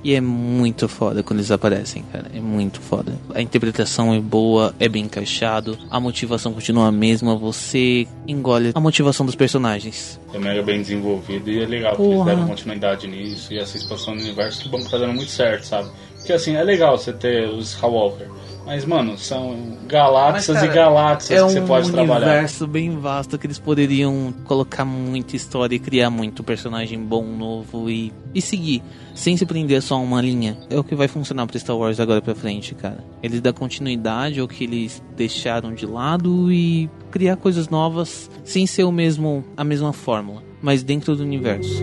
E 0.07 0.15
é 0.15 0.21
muito 0.21 0.87
foda 0.87 1.21
quando 1.21 1.41
eles 1.41 1.51
aparecem, 1.51 2.05
cara. 2.13 2.27
É 2.33 2.39
muito 2.39 2.81
foda. 2.81 3.13
A 3.35 3.43
interpretação 3.43 4.15
é 4.15 4.21
boa, 4.21 4.73
é 4.79 4.89
bem 4.89 5.03
encaixado, 5.03 5.77
a 5.91 5.99
motivação 5.99 6.53
continua 6.53 6.87
a 6.87 6.93
mesma, 6.93 7.35
você 7.35 8.07
engole 8.25 8.71
a 8.73 8.79
motivação 8.79 9.27
dos 9.27 9.35
personagens. 9.35 10.21
É 10.33 10.39
mega 10.39 10.63
bem 10.63 10.81
desenvolvido 10.81 11.51
e 11.51 11.61
é 11.61 11.67
legal 11.67 11.97
que 11.97 12.03
eles 12.03 12.15
Porra. 12.15 12.37
deram 12.37 12.47
continuidade 12.47 13.09
nisso 13.09 13.53
e 13.53 13.59
essa 13.59 13.77
expansão 13.77 14.15
do 14.15 14.23
universo, 14.23 14.63
que 14.63 14.69
bom 14.69 14.79
que 14.79 14.89
tá 14.89 14.97
dando 14.97 15.13
muito 15.13 15.33
certo, 15.33 15.65
sabe? 15.65 15.91
Porque 16.19 16.33
assim, 16.33 16.55
é 16.55 16.63
legal 16.63 16.97
você 16.97 17.13
ter 17.13 17.49
os 17.49 17.73
Skywalker. 17.73 18.29
Mas, 18.65 18.85
mano, 18.85 19.17
são 19.17 19.77
galáxias 19.87 20.57
Mas, 20.57 20.67
cara, 20.67 20.73
e 20.73 20.75
galáxias 20.75 21.31
é 21.41 21.47
que 21.47 21.53
você 21.53 21.61
um 21.61 21.67
pode 21.67 21.91
trabalhar. 21.93 22.27
universo 22.27 22.67
bem 22.67 22.99
vasto 22.99 23.39
que 23.39 23.47
eles 23.47 23.61
poderiam 23.61 24.35
colocar 24.45 24.85
muita 24.85 25.37
história 25.37 25.77
e 25.77 25.79
criar 25.79 26.11
muito 26.11 26.43
personagem 26.43 27.01
bom, 27.01 27.25
novo 27.25 27.89
e, 27.89 28.13
e 28.35 28.43
seguir, 28.43 28.83
sem 29.17 29.37
se 29.37 29.45
prender 29.45 29.83
só 29.83 29.97
a 29.97 29.99
uma 29.99 30.21
linha. 30.21 30.57
É 30.71 30.79
o 30.79 30.85
que 30.85 30.95
vai 30.95 31.09
funcionar 31.09 31.47
pra 31.47 31.59
Star 31.59 31.77
Wars 31.77 31.99
agora 31.99 32.21
pra 32.23 32.35
frente, 32.35 32.75
cara. 32.75 33.03
Eles 33.23 33.41
dão 33.41 33.53
continuidade 33.53 34.39
ao 34.39 34.47
que 34.47 34.63
eles 34.63 35.03
deixaram 35.17 35.75
de 35.75 35.87
lado 35.87 36.53
e 36.53 36.89
criar 37.11 37.37
coisas 37.37 37.69
novas 37.69 38.31
sem 38.45 38.67
ser 38.67 38.85
o 38.85 38.93
mesmo 38.93 39.45
a 39.57 39.65
mesma 39.65 39.93
fórmula, 39.93 40.43
mas 40.63 40.83
dentro 40.83 41.17
do 41.17 41.23
universo. 41.23 41.83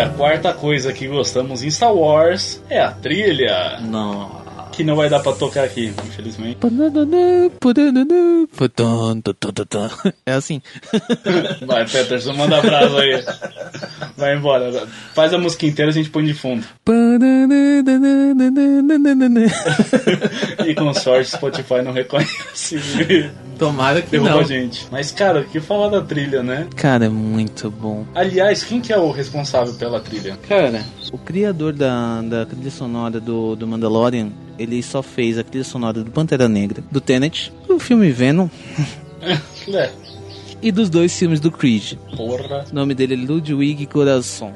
A 0.00 0.08
quarta 0.08 0.52
coisa 0.52 0.92
que 0.92 1.06
gostamos 1.06 1.62
em 1.62 1.70
Star 1.70 1.94
Wars 1.94 2.62
é 2.68 2.80
a 2.80 2.90
trilha. 2.90 3.78
Nossa. 3.80 4.39
Que 4.72 4.84
não 4.84 4.96
vai 4.96 5.08
dar 5.08 5.20
pra 5.20 5.32
tocar 5.32 5.64
aqui, 5.64 5.92
infelizmente. 6.06 6.58
É 10.26 10.32
assim. 10.32 10.60
Vai, 11.66 11.86
Peterson, 11.86 12.32
manda 12.34 12.58
abraço 12.58 12.96
aí. 12.98 13.24
Vai 14.16 14.36
embora. 14.36 14.86
Faz 15.14 15.32
a 15.32 15.38
música 15.38 15.66
inteira, 15.66 15.90
a 15.90 15.94
gente 15.94 16.10
põe 16.10 16.24
de 16.24 16.34
fundo. 16.34 16.64
E 20.66 20.74
com 20.74 20.92
sorte, 20.94 21.30
Spotify 21.30 21.82
não 21.82 21.92
reconhece. 21.92 22.80
Tomara 23.58 24.00
que 24.00 24.10
Derruba 24.10 24.30
não. 24.30 24.40
a 24.40 24.44
gente. 24.44 24.86
Mas, 24.90 25.10
cara, 25.10 25.40
o 25.40 25.44
que 25.44 25.60
falar 25.60 25.88
da 25.88 26.00
trilha, 26.00 26.42
né? 26.42 26.66
Cara, 26.76 27.06
é 27.06 27.08
muito 27.08 27.70
bom. 27.70 28.06
Aliás, 28.14 28.62
quem 28.62 28.80
que 28.80 28.92
é 28.92 28.98
o 28.98 29.10
responsável 29.10 29.74
pela 29.74 30.00
trilha? 30.00 30.38
Cara, 30.48 30.84
o 31.12 31.18
criador 31.18 31.72
da, 31.72 32.22
da 32.22 32.46
trilha 32.46 32.70
sonora 32.70 33.20
do, 33.20 33.56
do 33.56 33.66
Mandalorian, 33.66 34.30
ele 34.60 34.82
só 34.82 35.02
fez 35.02 35.38
a 35.38 35.42
trilha 35.42 35.64
sonora 35.64 36.04
do 36.04 36.10
Pantera 36.10 36.48
Negra, 36.48 36.82
do 36.90 37.00
Tenet, 37.00 37.52
do 37.66 37.78
filme 37.78 38.10
Venom 38.10 38.48
É, 39.72 39.90
e 40.62 40.72
dos 40.72 40.88
dois 40.88 41.16
filmes 41.18 41.40
do 41.40 41.50
Creed. 41.50 41.94
porra. 42.16 42.64
O 42.70 42.74
nome 42.74 42.94
dele 42.94 43.14
é 43.14 43.16
Ludwig 43.16 43.86
Corazon. 43.86 44.52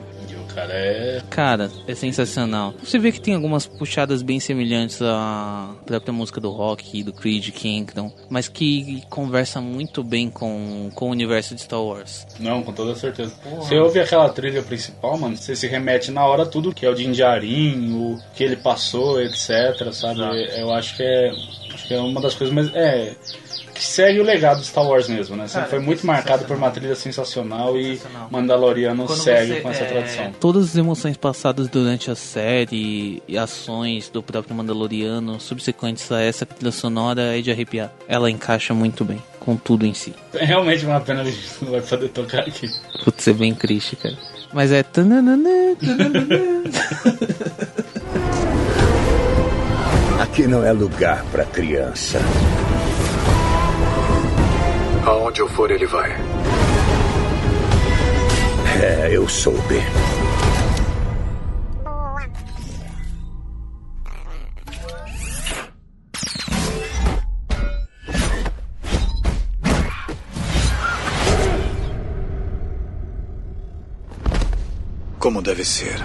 Cara 0.55 0.73
é. 0.73 1.23
Cara, 1.31 1.71
é 1.87 1.95
sensacional. 1.95 2.75
Você 2.83 2.99
vê 2.99 3.11
que 3.11 3.21
tem 3.21 3.35
algumas 3.35 3.67
puxadas 3.67 4.23
bem 4.23 4.39
semelhantes 4.39 5.01
à 5.03 5.75
própria 5.85 6.13
música 6.13 6.41
do 6.41 6.51
rock, 6.51 7.03
do 7.03 7.13
Creed, 7.13 7.51
Kingdom, 7.51 8.13
mas 8.29 8.49
que 8.49 9.03
conversa 9.11 9.61
muito 9.61 10.03
bem 10.05 10.31
com, 10.31 10.91
com 10.95 11.09
o 11.09 11.11
universo 11.11 11.55
de 11.55 11.63
Star 11.63 11.83
Wars. 11.83 12.27
Não, 12.39 12.63
com 12.63 12.73
toda 12.73 12.95
certeza. 12.95 13.35
Você 13.57 13.77
ouve 13.77 14.01
aquela 14.01 14.29
trilha 14.29 14.63
principal, 14.63 15.19
mano, 15.19 15.37
você 15.37 15.57
se 15.57 15.67
remete 15.67 16.11
na 16.11 16.25
hora 16.25 16.47
tudo 16.47 16.73
que 16.73 16.87
é 16.87 16.89
o 16.89 16.95
Dinjarin, 16.95 17.93
o 17.93 18.19
que 18.35 18.45
ele 18.45 18.57
passou, 18.57 19.21
etc, 19.21 19.93
sabe? 19.93 20.21
Eu 20.57 20.73
acho 20.73 20.97
que 20.97 21.03
é. 21.03 21.33
Acho 21.73 21.89
que 21.89 21.95
é 21.95 22.01
uma 22.01 22.21
das 22.21 22.35
coisas 22.35 22.55
mais. 22.55 22.73
É. 22.75 23.15
Segue 23.95 24.19
o 24.19 24.25
legado 24.25 24.59
de 24.61 24.67
Star 24.67 24.85
Wars 24.85 25.09
mesmo, 25.09 25.37
né? 25.37 25.47
Sempre 25.47 25.61
Cara, 25.61 25.71
foi 25.71 25.79
muito 25.79 26.05
marcado 26.05 26.45
por 26.47 26.57
uma 26.57 26.69
trilha 26.69 26.97
sensacional, 26.97 27.75
Sensacional. 27.75 28.29
e 28.29 28.33
Mandaloriano 28.33 29.07
Quando 29.07 29.17
segue 29.21 29.53
você, 29.53 29.61
com 29.61 29.71
essa 29.71 29.85
é, 29.85 29.87
tradição. 29.87 30.33
Todas 30.41 30.65
as 30.65 30.75
emoções 30.77 31.17
passadas 31.17 31.69
durante 31.69 32.11
a 32.11 32.17
série 32.17 33.23
e 33.29 33.39
ações 33.39 34.09
do 34.09 34.21
próprio 34.21 34.53
Mandaloriano 34.57 35.39
subsequentes 35.39 36.11
a 36.11 36.21
essa 36.21 36.45
trilha 36.45 36.73
sonora 36.73 37.39
é 37.39 37.41
de 37.41 37.53
arrepiar. 37.53 37.93
Ela 38.09 38.29
encaixa 38.29 38.75
muito 38.75 39.05
bem 39.05 39.23
com 39.39 39.57
tudo 39.57 39.87
em 39.87 39.95
si. 39.95 40.13
É 40.33 40.45
realmente 40.45 40.85
uma 40.85 41.01
pena 41.01 41.21
a 41.23 41.25
gente 41.25 41.41
não 41.63 41.71
vai 41.71 41.81
poder 41.81 42.09
tocar 42.09 42.41
aqui. 42.41 42.69
Putz, 43.05 43.29
é 43.29 43.33
bem 43.33 43.55
triste, 43.55 43.95
cara. 43.95 44.19
Mas 44.53 44.73
é. 44.73 44.85
Aqui 50.21 50.49
não 50.49 50.65
é 50.65 50.73
lugar 50.73 51.25
pra 51.27 51.45
criança. 51.45 52.19
Aonde 55.07 55.41
eu 55.41 55.49
for, 55.49 55.71
ele 55.71 55.87
vai. 55.87 56.11
É, 58.83 59.09
eu 59.13 59.29
soube. 59.29 59.83
Como 75.19 75.43
deve 75.43 75.65
ser. 75.65 75.97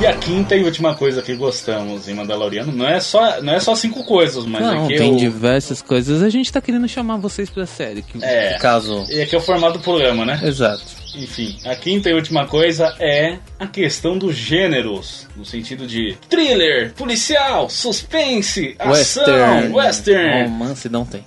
E 0.00 0.06
a 0.06 0.14
quinta 0.16 0.56
e 0.56 0.64
última 0.64 0.94
coisa 0.94 1.20
que 1.20 1.34
gostamos 1.34 2.08
em 2.08 2.14
Mandaloriano 2.14 2.72
não 2.72 2.88
é 2.88 2.98
só, 3.00 3.42
não 3.42 3.52
é 3.52 3.60
só 3.60 3.74
cinco 3.74 4.02
coisas, 4.02 4.46
mas 4.46 4.62
Não, 4.62 4.84
é 4.86 4.88
que 4.88 4.96
tem 4.96 5.10
eu- 5.10 5.16
diversas 5.16 5.82
coisas. 5.82 6.22
A 6.22 6.30
gente 6.30 6.50
tá 6.50 6.58
querendo 6.60 6.88
chamar 6.88 7.18
vocês 7.18 7.50
pra 7.50 7.66
série. 7.66 8.00
Que, 8.00 8.24
É. 8.24 8.56
Caso. 8.58 9.04
E 9.10 9.20
aqui 9.20 9.34
é 9.34 9.38
o 9.38 9.42
formato 9.42 9.74
do 9.78 9.84
programa, 9.84 10.24
né? 10.24 10.40
Exato. 10.42 10.82
Enfim, 11.14 11.58
a 11.66 11.76
quinta 11.76 12.08
e 12.08 12.14
última 12.14 12.46
coisa 12.46 12.94
é 12.98 13.36
a 13.58 13.66
questão 13.66 14.16
dos 14.16 14.34
gêneros, 14.34 15.26
no 15.36 15.44
sentido 15.44 15.86
de 15.86 16.16
thriller, 16.30 16.94
policial, 16.94 17.68
suspense, 17.68 18.76
ação, 18.78 18.92
Western. 18.92 19.74
western. 19.74 20.42
Romance 20.44 20.88
não 20.88 21.04
tem. 21.04 21.24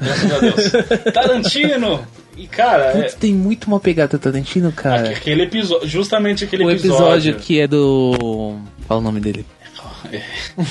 Graças 0.00 0.32
a 0.32 0.38
Deus. 0.38 0.72
Tarantino. 1.14 2.06
E 2.36 2.46
cara, 2.46 2.92
Putz, 2.92 3.14
é, 3.14 3.16
tem 3.16 3.32
muito 3.32 3.66
uma 3.66 3.80
pegada 3.80 4.18
Tarantino, 4.18 4.70
cara. 4.70 5.08
aquele 5.08 5.42
episódio, 5.44 5.88
justamente 5.88 6.44
aquele 6.44 6.64
o 6.64 6.70
episódio, 6.70 7.30
episódio 7.30 7.34
que 7.36 7.60
é 7.60 7.66
do. 7.66 8.58
Fala 8.86 9.00
o 9.00 9.02
nome 9.02 9.20
dele. 9.20 9.46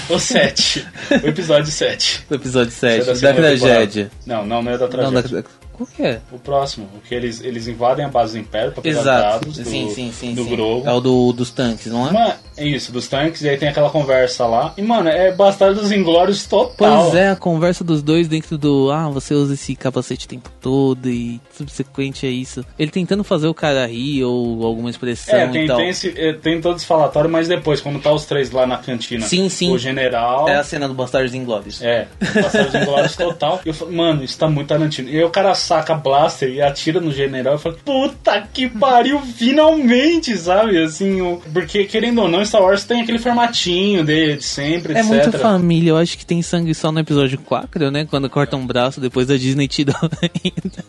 o 0.10 0.19
7, 0.19 0.88
o 1.23 1.28
episódio 1.28 1.71
7. 1.71 2.25
O 2.30 2.36
episódio 2.36 2.71
7, 2.71 3.01
Isso 3.01 3.25
é 3.25 3.30
da, 3.30 3.34
tragédia. 3.34 4.12
Não, 4.25 4.45
não, 4.45 4.62
não 4.62 4.71
é 4.71 4.78
da 4.78 4.86
Não, 4.86 4.89
tragédia. 5.12 5.41
da. 5.41 5.49
Qual 5.76 5.88
que 5.88 6.02
é? 6.02 6.22
O 6.32 6.40
próximo, 6.40 6.88
o 6.96 7.02
que 7.02 7.14
eles, 7.14 7.42
eles 7.42 7.68
invadem 7.68 8.06
a 8.06 8.10
base 8.10 8.34
do 8.34 8.40
Império 8.40 8.72
pra 8.72 8.82
pegar 8.82 9.02
Exato. 9.02 9.22
dados 9.46 9.58
do, 9.58 9.66
sim, 9.66 9.90
sim, 9.90 10.12
sim. 10.12 10.34
do 10.34 10.44
sim. 10.44 10.50
Grogu. 10.56 10.88
É 10.88 10.94
o 10.94 11.00
do, 11.00 11.34
dos 11.34 11.52
tanques, 11.52 11.88
não 11.92 12.08
é? 12.10 12.38
É 12.58 12.66
isso, 12.66 12.92
dos 12.92 13.08
tanques, 13.08 13.42
e 13.42 13.50
aí 13.50 13.58
tem 13.58 13.68
aquela 13.68 13.90
conversa 13.90 14.46
lá. 14.46 14.74
E, 14.78 14.82
mano, 14.82 15.10
é 15.10 15.32
Bastardos 15.32 15.92
Inglórios 15.92 16.46
total. 16.46 17.04
Pois 17.04 17.16
é, 17.16 17.30
a 17.30 17.36
conversa 17.36 17.84
dos 17.84 18.02
dois 18.02 18.28
dentro 18.28 18.58
do. 18.58 18.90
Ah, 18.92 19.10
você 19.10 19.34
usa 19.34 19.56
esse 19.56 19.76
capacete 19.76 20.26
o 20.26 20.30
tempo 20.30 20.50
todo 20.62 21.10
e 21.10 21.42
subsequente 21.54 22.26
a 22.26 22.30
isso. 22.30 22.66
Ele 22.80 22.92
tentando 22.92 23.24
fazer 23.24 23.48
o 23.48 23.54
cara 23.54 23.86
rir 23.88 24.24
ou 24.24 24.64
alguma 24.66 24.90
expressão 24.90 25.36
É, 25.36 25.46
e 25.48 25.52
tem, 25.52 25.68
tal. 25.68 25.78
tem, 25.78 25.90
esse, 25.90 26.14
é, 26.18 26.34
tem 26.34 26.62
todo 26.62 26.78
esse 26.78 26.86
falatório, 26.86 27.30
mas 27.30 27.48
depois, 27.48 27.82
quando 27.82 28.00
tá 28.00 28.12
os 28.12 28.26
três 28.26 28.52
lá 28.52 28.66
na 28.66 28.78
cantina, 28.78 29.26
Sim, 29.26 29.50
sim. 29.50 29.72
o 29.72 29.78
general. 29.78 30.48
É 30.48 30.56
a 30.56 30.64
cena 30.64 30.88
do 30.88 30.94
Bastardos 30.94 31.34
Inglórios. 31.34 31.82
É, 31.82 32.08
Bastardos 32.42 32.76
Inglórios 32.76 33.16
total. 33.16 33.62
E 33.66 33.70
eu 33.70 33.92
mano, 33.92 34.24
isso 34.24 34.38
tá 34.38 34.48
muito 34.48 34.68
Tarantino. 34.68 35.10
E 35.10 35.18
aí 35.18 35.24
o 35.24 35.30
cara 35.30 35.54
saca 35.65 35.95
blaster 35.95 36.49
e 36.49 36.62
atira 36.62 37.01
no 37.01 37.12
general 37.12 37.56
e 37.56 37.60
fala, 37.60 37.75
puta 37.84 38.47
que 38.54 38.69
pariu, 38.69 39.19
finalmente, 39.21 40.38
sabe? 40.38 40.82
Assim, 40.82 41.21
o... 41.21 41.41
porque 41.51 41.86
querendo 41.86 42.21
ou 42.21 42.28
não, 42.28 42.45
Star 42.45 42.62
Wars 42.62 42.84
tem 42.84 43.01
aquele 43.01 43.19
formatinho 43.19 44.04
dele 44.04 44.38
de 44.38 44.43
sempre, 44.43 44.93
É 44.93 44.99
etc. 44.99 45.10
muito 45.10 45.38
família, 45.39 45.89
eu 45.89 45.97
acho 45.97 46.17
que 46.17 46.25
tem 46.25 46.41
sangue 46.41 46.73
só 46.73 46.91
no 46.91 46.99
episódio 46.99 47.39
4, 47.39 47.91
né? 47.91 48.06
Quando 48.10 48.30
corta 48.30 48.56
um 48.56 48.65
braço, 48.65 49.01
depois 49.01 49.30
a 49.30 49.38
Disney 49.38 49.67
te 49.67 49.84
dá 49.84 49.99
ainda. 50.21 50.86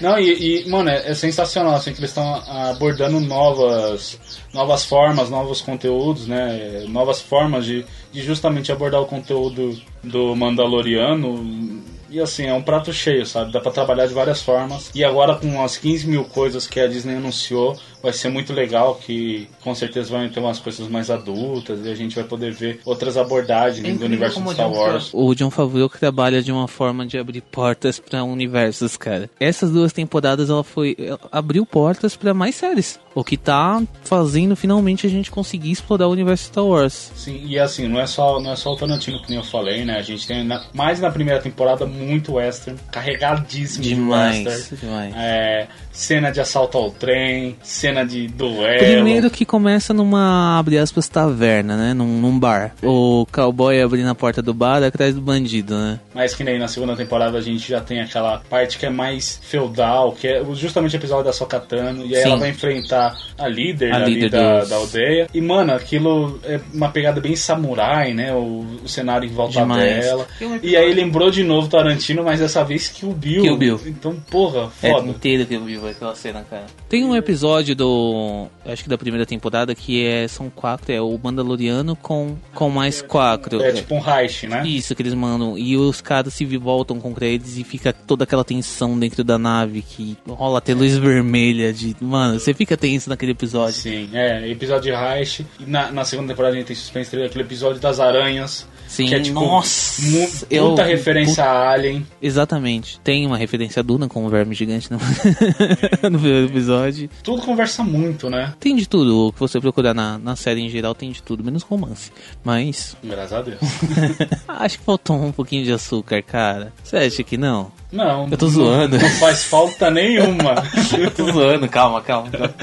Não, 0.00 0.18
e, 0.18 0.62
e, 0.64 0.68
mano, 0.70 0.88
é, 0.88 1.10
é 1.10 1.14
sensacional, 1.14 1.74
assim, 1.74 1.92
que 1.92 2.00
eles 2.00 2.10
estão 2.10 2.34
abordando 2.34 3.20
novas, 3.20 4.18
novas 4.52 4.84
formas, 4.84 5.28
novos 5.28 5.60
conteúdos, 5.60 6.26
né? 6.26 6.84
Novas 6.88 7.20
formas 7.20 7.66
de, 7.66 7.84
de 8.10 8.22
justamente 8.22 8.72
abordar 8.72 9.02
o 9.02 9.06
conteúdo 9.06 9.78
do 10.02 10.34
Mandaloriano. 10.34 11.82
E 12.10 12.20
assim, 12.20 12.46
é 12.46 12.52
um 12.52 12.62
prato 12.62 12.92
cheio, 12.92 13.24
sabe? 13.24 13.52
Dá 13.52 13.60
pra 13.60 13.70
trabalhar 13.70 14.06
de 14.06 14.12
várias 14.12 14.42
formas. 14.42 14.90
E 14.92 15.04
agora 15.04 15.36
com 15.36 15.62
as 15.62 15.76
15 15.76 16.08
mil 16.08 16.24
coisas 16.24 16.66
que 16.66 16.80
a 16.80 16.88
Disney 16.88 17.16
anunciou, 17.16 17.78
vai 18.02 18.12
ser 18.12 18.28
muito 18.28 18.52
legal, 18.52 18.94
que 18.96 19.48
com 19.62 19.74
certeza 19.74 20.10
vai 20.10 20.28
ter 20.28 20.40
umas 20.40 20.58
coisas 20.58 20.88
mais 20.88 21.10
adultas 21.10 21.84
e 21.84 21.88
a 21.90 21.94
gente 21.94 22.14
vai 22.14 22.24
poder 22.24 22.52
ver 22.52 22.80
outras 22.84 23.16
abordagens 23.16 23.98
do 23.98 24.04
universo 24.04 24.40
de 24.42 24.52
Star 24.52 24.70
Wars. 24.72 25.10
O 25.12 25.34
John 25.34 25.50
Favreau 25.50 25.88
que 25.88 25.98
trabalha 25.98 26.42
de 26.42 26.50
uma 26.52 26.66
forma 26.68 27.06
de 27.06 27.18
abrir 27.18 27.40
portas 27.42 27.98
pra 27.98 28.24
universos, 28.24 28.96
cara. 28.96 29.28
Essas 29.38 29.70
duas 29.70 29.92
temporadas 29.92 30.50
ela 30.50 30.64
foi 30.64 30.96
ela 30.98 31.18
abriu 31.30 31.64
portas 31.66 32.16
pra 32.16 32.32
mais 32.34 32.54
séries, 32.54 32.98
o 33.14 33.22
que 33.24 33.36
tá 33.36 33.82
fazendo 34.02 34.54
finalmente 34.56 35.06
a 35.06 35.10
gente 35.10 35.30
conseguir 35.30 35.70
explorar 35.70 36.06
o 36.08 36.12
universo 36.12 36.44
Star 36.44 36.64
Wars. 36.64 37.12
Sim, 37.16 37.42
e 37.46 37.58
assim, 37.58 37.86
não 37.88 38.00
é 38.00 38.06
só, 38.06 38.40
não 38.40 38.52
é 38.52 38.56
só 38.56 38.72
o 38.72 38.76
Tarantino 38.76 39.20
que 39.22 39.28
nem 39.30 39.38
eu 39.38 39.44
falei, 39.44 39.84
né? 39.84 39.96
A 39.98 40.02
gente 40.02 40.26
tem 40.26 40.44
na- 40.44 40.64
mais 40.72 41.00
na 41.00 41.10
primeira 41.10 41.40
temporada 41.40 41.84
muito 41.86 42.34
western, 42.34 42.78
carregadíssimo 42.90 43.82
Demais, 43.84 44.38
de 44.42 44.48
western. 44.48 44.80
demais. 44.80 45.14
É, 45.16 45.68
cena 45.92 46.30
de 46.30 46.40
assalto 46.40 46.78
ao 46.78 46.90
trem, 46.90 47.56
cena 47.62 47.89
de 48.06 48.26
duelo. 48.28 48.78
Primeiro 48.78 49.30
que 49.30 49.44
começa 49.44 49.92
numa, 49.92 50.58
abre 50.58 50.78
aspas, 50.78 51.08
taverna, 51.08 51.76
né? 51.76 51.94
Num, 51.94 52.20
num 52.20 52.38
bar. 52.38 52.72
O 52.82 53.26
cowboy 53.32 53.80
abrindo 53.80 54.08
a 54.08 54.14
porta 54.14 54.40
do 54.42 54.54
bar 54.54 54.82
atrás 54.82 55.14
do 55.14 55.20
bandido, 55.20 55.74
né? 55.76 56.00
Mas 56.14 56.34
que 56.34 56.42
nem 56.44 56.58
na 56.58 56.68
segunda 56.68 56.96
temporada 56.96 57.38
a 57.38 57.42
gente 57.42 57.68
já 57.68 57.80
tem 57.80 58.00
aquela 58.00 58.38
parte 58.48 58.78
que 58.78 58.86
é 58.86 58.90
mais 58.90 59.40
feudal, 59.42 60.12
que 60.12 60.26
é 60.28 60.44
justamente 60.54 60.94
o 60.94 60.98
episódio 60.98 61.24
da 61.24 61.32
Sokatano, 61.32 62.04
e 62.06 62.14
aí 62.16 62.22
Sim. 62.22 62.28
ela 62.28 62.36
vai 62.38 62.50
enfrentar 62.50 63.16
a 63.38 63.48
líder 63.48 63.92
A 63.92 63.96
ali 63.96 64.14
líder 64.14 64.30
da, 64.30 64.64
da 64.64 64.76
aldeia. 64.76 65.26
E, 65.32 65.40
mano, 65.40 65.72
aquilo 65.72 66.38
é 66.44 66.60
uma 66.72 66.88
pegada 66.90 67.20
bem 67.20 67.36
samurai, 67.36 68.12
né? 68.14 68.32
O, 68.34 68.64
o 68.84 68.88
cenário 68.88 69.28
em 69.28 69.32
volta 69.32 69.60
Demais. 69.60 70.04
dela. 70.04 70.26
E 70.62 70.76
aí 70.76 70.92
lembrou 70.94 71.30
de 71.30 71.42
novo 71.44 71.68
Tarantino, 71.68 72.22
mas 72.24 72.40
dessa 72.40 72.64
vez 72.64 72.88
que 72.88 73.04
o 73.06 73.12
Bill. 73.12 73.42
Kill 73.42 73.56
Bill. 73.56 73.80
Então, 73.86 74.16
porra, 74.30 74.70
É 74.82 74.90
foda. 74.90 75.08
inteiro 75.08 75.46
que 75.46 75.54
eu 75.54 75.64
vivo 75.64 75.86
aquela 75.88 76.14
cena, 76.14 76.44
cara. 76.48 76.66
Tem 76.88 77.04
um 77.04 77.14
episódio 77.16 77.74
do. 77.84 78.46
Acho 78.66 78.82
que 78.84 78.88
da 78.88 78.98
primeira 78.98 79.24
temporada, 79.26 79.74
que 79.74 80.04
é, 80.04 80.28
são 80.28 80.50
quatro, 80.50 80.92
é 80.92 81.00
o 81.00 81.18
Mandaloriano 81.22 81.96
com, 81.96 82.36
com 82.54 82.68
mais 82.68 83.00
quatro. 83.02 83.60
É 83.62 83.72
tipo 83.72 83.94
um 83.94 84.00
Reich, 84.00 84.46
né? 84.46 84.62
Isso 84.66 84.94
que 84.94 85.02
eles 85.02 85.14
mandam. 85.14 85.56
E 85.58 85.76
os 85.76 86.00
caras 86.00 86.34
se 86.34 86.44
voltam 86.56 87.00
contra 87.00 87.26
eles 87.26 87.56
e 87.56 87.64
fica 87.64 87.92
toda 87.92 88.24
aquela 88.24 88.44
tensão 88.44 88.98
dentro 88.98 89.24
da 89.24 89.38
nave 89.38 89.82
que 89.82 90.16
rola 90.28 90.58
até 90.58 90.74
luz 90.74 90.96
vermelha 90.96 91.72
de. 91.72 91.96
Mano, 92.00 92.38
você 92.38 92.52
fica 92.54 92.76
tenso 92.76 93.08
naquele 93.08 93.32
episódio. 93.32 93.74
Sim, 93.74 94.10
é, 94.12 94.48
episódio 94.48 94.92
de 94.92 94.96
Reich. 94.98 95.46
E 95.58 95.64
na, 95.66 95.90
na 95.90 96.04
segunda 96.04 96.28
temporada 96.28 96.54
a 96.54 96.58
gente 96.58 96.66
tem 96.68 96.76
suspense 96.76 97.10
teve 97.10 97.24
aquele 97.24 97.44
episódio 97.44 97.80
das 97.80 97.98
aranhas. 97.98 98.68
Sim, 98.86 99.06
que 99.06 99.14
é 99.14 99.20
tipo 99.20 99.38
nossa, 99.38 100.02
mu- 100.02 100.28
eu- 100.50 100.66
muita 100.66 100.82
referência 100.82 101.44
a 101.44 101.70
Alien. 101.72 102.04
Exatamente. 102.20 102.98
Tem 103.04 103.24
uma 103.24 103.36
referência 103.38 103.78
a 103.78 103.82
Duna 103.84 104.08
com 104.08 104.26
o 104.26 104.28
verme 104.28 104.52
gigante 104.52 104.90
no, 104.90 104.98
no 106.10 106.18
primeiro 106.18 106.46
episódio. 106.48 107.08
Tudo 107.22 107.40
conversa 107.42 107.69
muito, 107.78 108.28
né? 108.28 108.54
Tem 108.58 108.74
de 108.76 108.88
tudo. 108.88 109.28
O 109.28 109.32
que 109.32 109.38
você 109.40 109.60
procurar 109.60 109.94
na, 109.94 110.18
na 110.18 110.36
série 110.36 110.60
em 110.60 110.68
geral 110.68 110.94
tem 110.94 111.10
de 111.10 111.22
tudo, 111.22 111.42
menos 111.44 111.62
romance. 111.62 112.10
Mas 112.44 112.96
Graças 113.02 113.32
a 113.32 113.42
Deus. 113.42 113.58
acho 114.48 114.78
que 114.78 114.84
faltou 114.84 115.16
um 115.16 115.32
pouquinho 115.32 115.64
de 115.64 115.72
açúcar, 115.72 116.22
cara. 116.22 116.72
Você 116.82 116.96
acha 116.96 117.22
que 117.22 117.36
não? 117.36 117.70
Não. 117.92 118.28
Eu 118.30 118.36
tô 118.38 118.48
zoando. 118.48 118.96
Não, 118.96 119.02
não 119.02 119.10
faz 119.16 119.44
falta 119.44 119.90
nenhuma. 119.90 120.54
Eu 120.98 121.10
tô 121.10 121.30
zoando, 121.30 121.68
calma, 121.68 122.00
calma. 122.02 122.30
calma. 122.30 122.54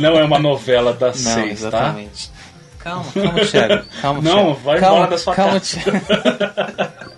não 0.00 0.18
é 0.18 0.24
uma 0.24 0.38
novela 0.38 0.92
das 0.92 1.22
Não, 1.24 1.32
seis, 1.34 1.60
tá? 1.60 1.68
exatamente. 1.68 2.30
Calma, 2.78 3.04
calma, 3.14 3.40
Thiago. 3.40 3.84
Calma, 4.02 4.20
Não, 4.20 4.34
Thiago. 4.44 4.60
vai 4.62 4.78
calma, 4.80 4.96
embora 4.96 5.10
da 5.10 5.18
sua 5.18 5.34
calma, 5.34 5.52
casa. 5.60 5.80
Thiago. 5.80 7.04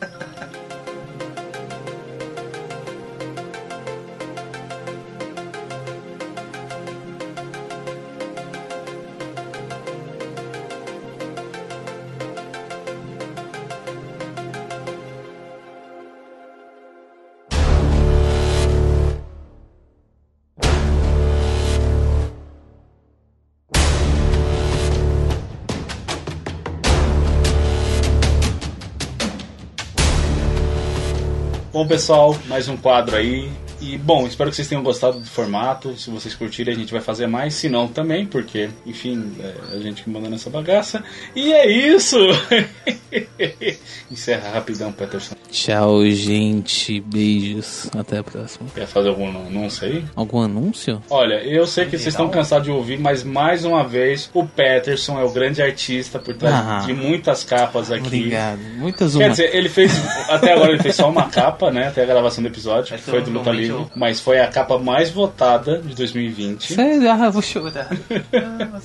Pessoal, 31.89 32.37
mais 32.47 32.69
um 32.69 32.77
quadro 32.77 33.17
aí. 33.17 33.49
E, 33.81 33.97
bom, 33.97 34.27
espero 34.27 34.51
que 34.51 34.57
vocês 34.57 34.67
tenham 34.67 34.83
gostado 34.83 35.21
do 35.21 35.27
formato. 35.27 35.97
Se 35.97 36.11
vocês 36.11 36.35
curtirem, 36.35 36.75
a 36.75 36.77
gente 36.77 36.93
vai 36.93 37.01
fazer 37.01 37.27
mais. 37.27 37.55
Se 37.55 37.69
não, 37.69 37.87
também, 37.87 38.27
porque, 38.27 38.69
enfim, 38.85 39.33
é 39.39 39.77
a 39.77 39.79
gente 39.79 40.03
que 40.03 40.11
manda 40.11 40.29
nessa 40.29 40.51
bagaça. 40.51 41.05
E 41.35 41.53
é 41.53 41.71
isso! 41.71 42.17
Encerra 44.11 44.51
rapidão, 44.51 44.93
Peterson. 44.93 45.35
Tchau, 45.51 46.05
gente. 46.11 47.01
Beijos. 47.01 47.89
Até 47.97 48.19
a 48.19 48.23
próxima. 48.25 48.69
Quer 48.75 48.87
fazer 48.87 49.09
algum 49.09 49.29
anúncio 49.29 49.87
aí? 49.87 50.05
Algum 50.15 50.41
anúncio? 50.43 51.03
Olha, 51.11 51.35
eu 51.45 51.67
sei 51.67 51.85
que 51.85 51.93
vocês 51.93 52.09
estão 52.09 52.29
cansados 52.29 52.65
de 52.67 52.71
ouvir, 52.71 52.99
mas 52.99 53.23
mais 53.25 53.65
uma 53.65 53.85
vez, 53.85 54.31
o 54.35 54.45
Peterson 54.47 55.19
é 55.19 55.25
o 55.25 55.31
grande 55.31 55.63
artista 55.63 56.19
por 56.19 56.35
trás 56.35 56.55
Ah. 56.55 56.83
de 56.87 56.93
muitas 56.93 57.45
capas 57.45 57.91
aqui. 57.91 58.07
Obrigado. 58.07 58.59
Muitas 58.77 59.13
Quer 59.17 59.25
uma. 59.25 59.31
dizer, 59.31 59.55
ele 59.55 59.69
fez. 59.69 59.93
Até 60.29 60.53
agora 60.53 60.73
ele 60.73 60.83
fez 60.83 60.95
só 60.97 61.09
uma 61.09 61.29
capa, 61.29 61.71
né? 61.71 61.89
Até 61.89 62.03
a 62.03 62.07
gravação 62.07 62.43
do 62.43 62.49
episódio, 62.49 62.97
que 62.97 63.03
foi 63.03 63.23
do 63.23 63.31
Luta 63.31 63.51
Livre. 63.51 63.71
eu- 63.71 63.91
Mas 63.97 64.21
foi 64.21 64.41
a 64.41 64.49
capa 64.49 64.79
mais 64.79 65.11
votada 65.11 65.79
de 65.79 65.95
2020. 65.95 66.75
Sério? 66.75 67.11
Ah, 67.11 67.27
eu 67.27 67.33
vou 67.33 67.43
chorar. 67.43 67.89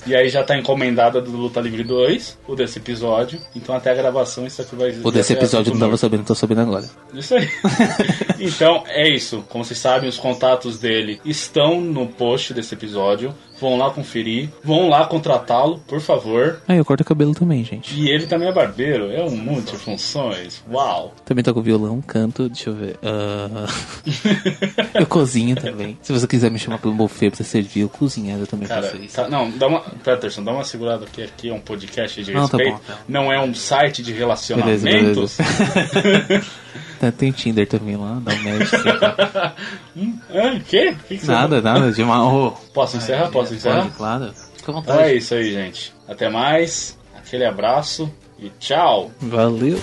E 0.08 0.16
aí 0.16 0.30
já 0.30 0.44
tá 0.44 0.58
encomendada 0.58 1.22
do 1.22 1.32
Luta 1.32 1.60
Livre 1.60 1.84
2, 1.84 2.38
o 2.48 2.56
desse 2.56 2.80
episódio. 2.80 3.40
Então 3.56 3.76
até 3.76 3.92
a 3.92 3.94
gravação 3.94 4.11
isso 4.46 4.62
aqui 4.62 4.76
vai 4.76 4.92
O 5.04 5.12
desse 5.12 5.34
episódio 5.34 5.74
não 5.74 5.80
tava 5.80 5.98
sabendo, 5.98 6.24
tô 6.24 6.36
sabendo 6.36 6.62
agora. 6.62 6.90
Isso 7.14 7.36
aí. 7.36 7.50
então, 8.40 8.84
é 8.88 9.10
isso. 9.10 9.44
Como 9.50 9.64
vocês 9.64 9.80
sabem, 9.80 10.10
os 10.10 10.18
contatos 10.18 10.80
dele 10.80 11.22
estão 11.26 11.80
no 11.80 12.08
post 12.08 12.54
desse 12.54 12.74
episódio. 12.74 13.34
Vão 13.62 13.78
lá 13.78 13.92
conferir. 13.92 14.50
Vão 14.64 14.90
lá 14.90 15.06
contratá-lo, 15.06 15.80
por 15.88 16.02
favor. 16.02 16.60
Ah, 16.68 16.76
eu 16.76 16.84
corto 16.84 17.04
o 17.04 17.06
cabelo 17.06 17.36
também, 17.36 17.64
gente. 17.64 17.94
E 17.96 18.10
ele 18.10 18.26
também 18.26 18.48
é 18.50 18.52
barbeiro, 18.52 19.12
é 19.12 19.24
um 19.24 19.30
multifunções. 19.38 20.64
Uau! 20.70 21.14
Também 21.24 21.44
toco 21.44 21.62
violão, 21.62 22.02
canto, 22.02 22.50
deixa 22.50 22.72
eu 22.72 22.74
ver. 22.74 22.98
Ah, 23.04 23.68
eu 25.00 25.06
cozinho 25.06 25.56
também. 25.56 25.98
Se 26.02 26.12
você 26.12 26.26
quiser 26.28 26.50
me 26.50 26.58
chamar 26.58 26.80
pelo 26.80 26.94
buffet 26.96 27.30
pra 27.30 27.46
servir, 27.46 27.82
eu 27.82 27.90
cozinhar, 27.90 28.40
eu 28.40 28.48
também 28.48 28.68
Cara, 28.68 28.82
faço 28.84 28.98
isso. 28.98 29.16
tá- 29.16 29.30
não, 29.30 29.50
dá 29.52 29.68
uma. 29.68 29.82
Peterson, 30.04 30.44
dá 30.44 30.52
uma 30.52 30.64
segurada 30.64 31.06
aqui. 31.06 31.22
Aqui 31.22 31.50
é 31.50 31.54
um 31.54 31.60
podcast 31.60 32.24
de 32.24 32.34
Não, 32.34 32.48
tá 32.48 32.58
respeito. 32.58 32.78
bom, 32.80 32.94
tá. 32.94 33.00
Não 33.08 33.32
é 33.32 33.40
um 33.40 33.54
site 33.54 34.02
de 34.02 34.12
Beleza, 34.12 34.20
relacionamentos. 34.56 35.38
Tem 37.10 37.32
Tinder 37.32 37.66
também 37.66 37.96
lá, 37.96 38.22
dá 38.22 38.34
um 38.34 38.44
match. 38.44 38.70
tá. 39.00 39.56
Ah, 40.34 40.54
o 40.58 40.60
quê? 40.62 40.94
Que 41.08 41.18
que 41.18 41.26
Nada, 41.26 41.62
nada, 41.62 41.90
de 41.92 42.04
mal. 42.04 42.62
Posso 42.74 42.98
encerrar? 42.98 43.30
Posso 43.30 43.54
encerrar? 43.54 43.84
Pode, 43.84 43.96
claro. 43.96 44.34
Fica 44.58 44.72
à 44.74 44.80
Então 44.80 44.94
é 44.94 44.98
vontade. 44.98 45.18
isso 45.18 45.34
aí, 45.34 45.52
gente. 45.54 45.94
Até 46.08 46.30
mais. 46.30 46.98
Aquele 47.18 47.46
abraço 47.46 48.12
e 48.38 48.50
tchau. 48.60 49.10
Valeu. 49.22 49.80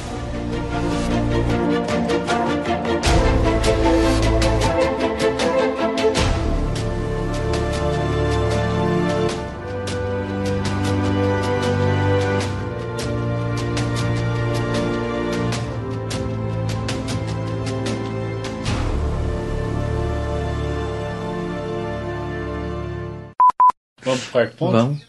Quarto 24.39 24.57
ponto? 24.57 24.73
Vamos. 24.73 25.03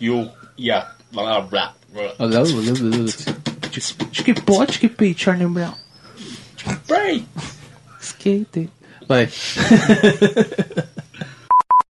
E 0.00 0.10
o. 0.10 0.30
E 0.58 0.70
a. 0.70 0.90
blá, 1.12 1.40
blá, 1.40 1.74
blá. 1.92 2.14
Olha, 2.18 2.40
olha, 2.40 2.72
olha. 2.72 3.12
Que 4.12 4.34
pote 4.34 4.78
que 4.78 4.88
pei, 4.88 5.14
Charlie 5.16 5.46
Brown. 5.46 5.74
Pray! 6.86 7.24
Skate. 8.00 8.70
Vai. 9.06 9.28